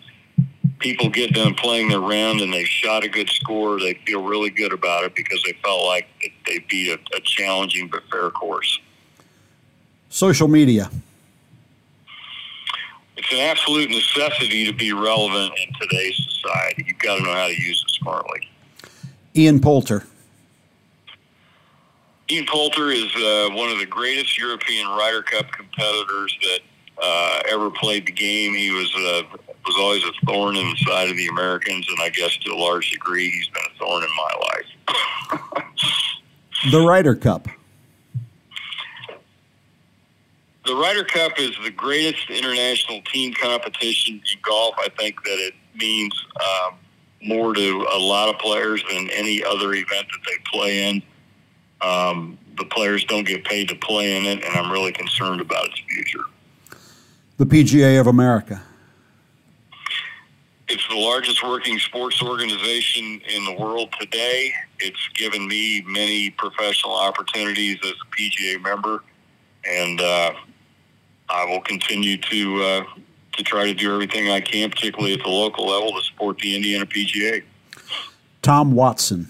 people 0.79 1.09
get 1.09 1.33
done 1.33 1.53
playing 1.53 1.89
their 1.89 1.99
round 1.99 2.41
and 2.41 2.51
they've 2.51 2.67
shot 2.67 3.03
a 3.03 3.09
good 3.09 3.29
score, 3.29 3.79
they 3.79 3.93
feel 4.05 4.23
really 4.23 4.49
good 4.49 4.73
about 4.73 5.03
it 5.03 5.13
because 5.15 5.43
they 5.43 5.55
felt 5.63 5.85
like 5.85 6.07
they 6.47 6.59
beat 6.69 6.89
a, 6.89 7.15
a 7.15 7.21
challenging 7.21 7.87
but 7.87 8.01
fair 8.09 8.31
course. 8.31 8.79
Social 10.11 10.49
media. 10.49 10.91
It's 13.15 13.31
an 13.31 13.39
absolute 13.39 13.89
necessity 13.89 14.65
to 14.65 14.73
be 14.73 14.91
relevant 14.91 15.53
in 15.57 15.73
today's 15.79 16.17
society. 16.17 16.83
You've 16.85 16.99
got 16.99 17.15
to 17.15 17.23
know 17.23 17.31
how 17.33 17.47
to 17.47 17.53
use 17.53 17.83
it 17.87 17.93
smartly. 17.93 18.49
Ian 19.37 19.61
Poulter. 19.61 20.05
Ian 22.29 22.45
Poulter 22.45 22.89
is 22.89 23.05
uh, 23.15 23.51
one 23.53 23.71
of 23.71 23.79
the 23.79 23.85
greatest 23.85 24.37
European 24.37 24.85
Ryder 24.87 25.21
Cup 25.21 25.49
competitors 25.53 26.37
that 26.41 26.59
uh, 27.01 27.41
ever 27.49 27.71
played 27.71 28.05
the 28.05 28.11
game. 28.11 28.53
He 28.53 28.69
was 28.71 28.93
uh, 28.93 29.37
was 29.65 29.75
always 29.79 30.03
a 30.03 30.11
thorn 30.25 30.57
in 30.57 30.69
the 30.69 30.77
side 30.85 31.09
of 31.09 31.15
the 31.15 31.27
Americans, 31.27 31.87
and 31.87 31.97
I 32.01 32.09
guess 32.09 32.35
to 32.35 32.51
a 32.51 32.57
large 32.57 32.91
degree, 32.91 33.29
he's 33.29 33.47
been 33.47 33.63
a 33.63 33.79
thorn 33.79 34.03
in 34.03 34.09
my 34.17 35.39
life. 35.55 35.63
the 36.71 36.81
Ryder 36.81 37.15
Cup 37.15 37.47
the 40.65 40.75
Ryder 40.75 41.03
Cup 41.03 41.39
is 41.39 41.51
the 41.63 41.71
greatest 41.71 42.29
international 42.29 43.01
team 43.11 43.33
competition 43.33 44.15
in 44.15 44.39
golf. 44.41 44.75
I 44.77 44.89
think 44.97 45.23
that 45.23 45.39
it 45.39 45.53
means 45.75 46.13
um, 46.39 46.75
more 47.23 47.53
to 47.53 47.87
a 47.93 47.97
lot 47.97 48.29
of 48.29 48.39
players 48.39 48.83
than 48.91 49.09
any 49.09 49.43
other 49.43 49.73
event 49.73 50.07
that 50.11 50.19
they 50.25 50.37
play 50.51 50.89
in. 50.89 51.03
Um, 51.81 52.37
the 52.57 52.65
players 52.65 53.03
don't 53.05 53.25
get 53.25 53.43
paid 53.43 53.69
to 53.69 53.75
play 53.75 54.17
in 54.17 54.25
it, 54.25 54.43
and 54.43 54.55
I'm 54.55 54.71
really 54.71 54.91
concerned 54.91 55.41
about 55.41 55.65
its 55.65 55.79
future. 55.89 56.25
The 57.37 57.45
PGA 57.45 57.99
of 57.99 58.07
America. 58.07 58.61
It's 60.67 60.87
the 60.87 60.95
largest 60.95 61.43
working 61.43 61.79
sports 61.79 62.21
organization 62.21 63.19
in 63.27 63.45
the 63.45 63.55
world 63.59 63.93
today. 63.99 64.53
It's 64.79 65.09
given 65.15 65.47
me 65.47 65.83
many 65.87 66.29
professional 66.29 66.93
opportunities 66.93 67.77
as 67.83 67.91
a 67.91 68.15
PGA 68.15 68.61
member, 68.61 69.03
and 69.65 69.99
uh, 69.99 70.33
I 71.31 71.45
will 71.45 71.61
continue 71.61 72.17
to 72.17 72.63
uh, 72.63 72.83
to 73.33 73.43
try 73.43 73.65
to 73.65 73.73
do 73.73 73.93
everything 73.93 74.29
I 74.29 74.41
can, 74.41 74.69
particularly 74.69 75.13
at 75.13 75.23
the 75.23 75.29
local 75.29 75.67
level, 75.67 75.93
to 75.93 76.01
support 76.03 76.37
the 76.39 76.55
Indiana 76.55 76.85
PGA. 76.85 77.43
Tom 78.41 78.73
Watson. 78.73 79.29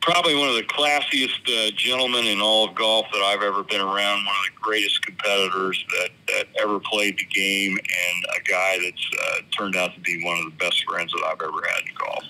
Probably 0.00 0.34
one 0.34 0.48
of 0.48 0.56
the 0.56 0.64
classiest 0.64 1.46
uh, 1.46 1.70
gentlemen 1.76 2.26
in 2.26 2.40
all 2.40 2.68
of 2.68 2.74
golf 2.74 3.06
that 3.12 3.20
I've 3.20 3.42
ever 3.42 3.62
been 3.62 3.80
around. 3.80 4.24
One 4.24 4.34
of 4.34 4.52
the 4.52 4.60
greatest 4.60 5.04
competitors 5.06 5.84
that, 5.90 6.08
that 6.26 6.46
ever 6.60 6.80
played 6.80 7.18
the 7.18 7.24
game, 7.26 7.76
and 7.78 8.24
a 8.36 8.42
guy 8.42 8.78
that's 8.82 9.10
uh, 9.22 9.40
turned 9.56 9.76
out 9.76 9.94
to 9.94 10.00
be 10.00 10.24
one 10.24 10.38
of 10.38 10.44
the 10.46 10.56
best 10.58 10.84
friends 10.84 11.12
that 11.12 11.22
I've 11.24 11.40
ever 11.40 11.66
had 11.68 11.82
in 11.88 11.94
golf. 11.96 12.24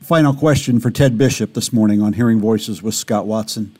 Final 0.00 0.32
question 0.32 0.80
for 0.80 0.90
Ted 0.90 1.18
Bishop 1.18 1.52
this 1.52 1.72
morning 1.72 2.00
on 2.00 2.14
Hearing 2.14 2.40
Voices 2.40 2.82
with 2.82 2.94
Scott 2.94 3.26
Watson. 3.26 3.76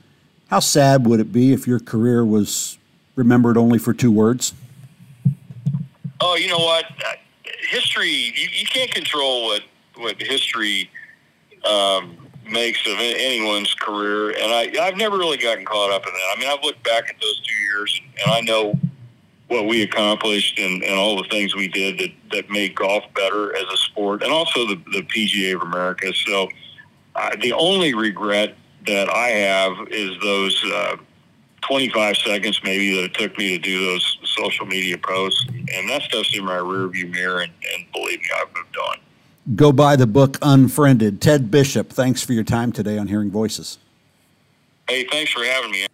How 0.53 0.61
sad 0.61 1.07
would 1.07 1.19
it 1.19 1.33
be 1.33 1.55
if 1.55 1.67
your 1.67 1.81
career 1.81 2.27
was 2.27 2.77
remembered 3.17 3.57
only 3.57 3.79
for 3.79 3.95
two 3.95 4.13
words? 4.13 4.53
Oh, 6.21 6.37
you 6.37 6.47
know 6.47 6.59
what? 6.59 6.85
History, 7.71 8.11
you, 8.11 8.49
you 8.53 8.67
can't 8.67 8.91
control 8.91 9.47
what, 9.47 9.63
what 9.97 10.21
history 10.21 10.91
um, 11.65 12.19
makes 12.47 12.87
of 12.87 12.99
anyone's 12.99 13.73
career. 13.73 14.33
And 14.33 14.53
I, 14.53 14.71
I've 14.83 14.99
never 14.99 15.17
really 15.17 15.39
gotten 15.39 15.65
caught 15.65 15.91
up 15.91 16.07
in 16.07 16.13
that. 16.13 16.35
I 16.37 16.39
mean, 16.39 16.51
I've 16.51 16.63
looked 16.63 16.85
back 16.85 17.09
at 17.09 17.19
those 17.19 17.41
two 17.41 17.55
years 17.55 17.99
and, 18.05 18.21
and 18.23 18.33
I 18.33 18.41
know 18.43 18.79
what 19.49 19.67
we 19.67 19.81
accomplished 19.81 20.59
and, 20.59 20.83
and 20.83 20.97
all 20.97 21.17
the 21.17 21.29
things 21.31 21.55
we 21.55 21.69
did 21.69 21.97
that, 21.97 22.11
that 22.31 22.51
made 22.51 22.75
golf 22.75 23.05
better 23.15 23.57
as 23.57 23.65
a 23.73 23.77
sport 23.79 24.23
and 24.23 24.31
also 24.31 24.67
the, 24.67 24.75
the 24.93 25.03
PGA 25.05 25.55
of 25.55 25.63
America. 25.63 26.13
So 26.13 26.51
uh, 27.15 27.37
the 27.41 27.55
only 27.55 27.95
regret 27.95 28.55
that 28.87 29.09
I 29.09 29.29
have 29.29 29.89
is 29.91 30.19
those 30.23 30.63
uh, 30.73 30.97
25 31.63 32.17
seconds 32.17 32.61
maybe 32.65 32.95
that 32.97 33.05
it 33.05 33.15
took 33.15 33.37
me 33.39 33.57
to 33.57 33.59
do 33.59 33.85
those 33.85 34.19
social 34.25 34.67
media 34.67 34.99
posts, 34.99 35.47
and 35.49 35.89
that 35.89 36.03
stuff's 36.03 36.37
in 36.37 36.45
my 36.45 36.57
rearview 36.57 37.11
mirror. 37.11 37.41
And, 37.41 37.53
and 37.75 37.93
believe 37.93 38.19
me, 38.21 38.27
I've 38.37 38.55
moved 38.55 38.77
on. 38.77 38.97
go 39.57 39.73
buy 39.73 39.97
the 39.97 40.07
book 40.07 40.39
Unfriended. 40.43 41.21
Ted 41.21 41.51
Bishop, 41.51 41.91
thanks 41.91 42.23
for 42.23 42.33
your 42.33 42.45
time 42.45 42.73
today 42.73 42.99
on 42.99 43.07
Hearing 43.07 43.31
Voices. 43.31 43.79
Hey, 44.89 45.05
thanks 45.05 45.33
for 45.33 45.45
having 45.45 45.71
me. 45.71 45.87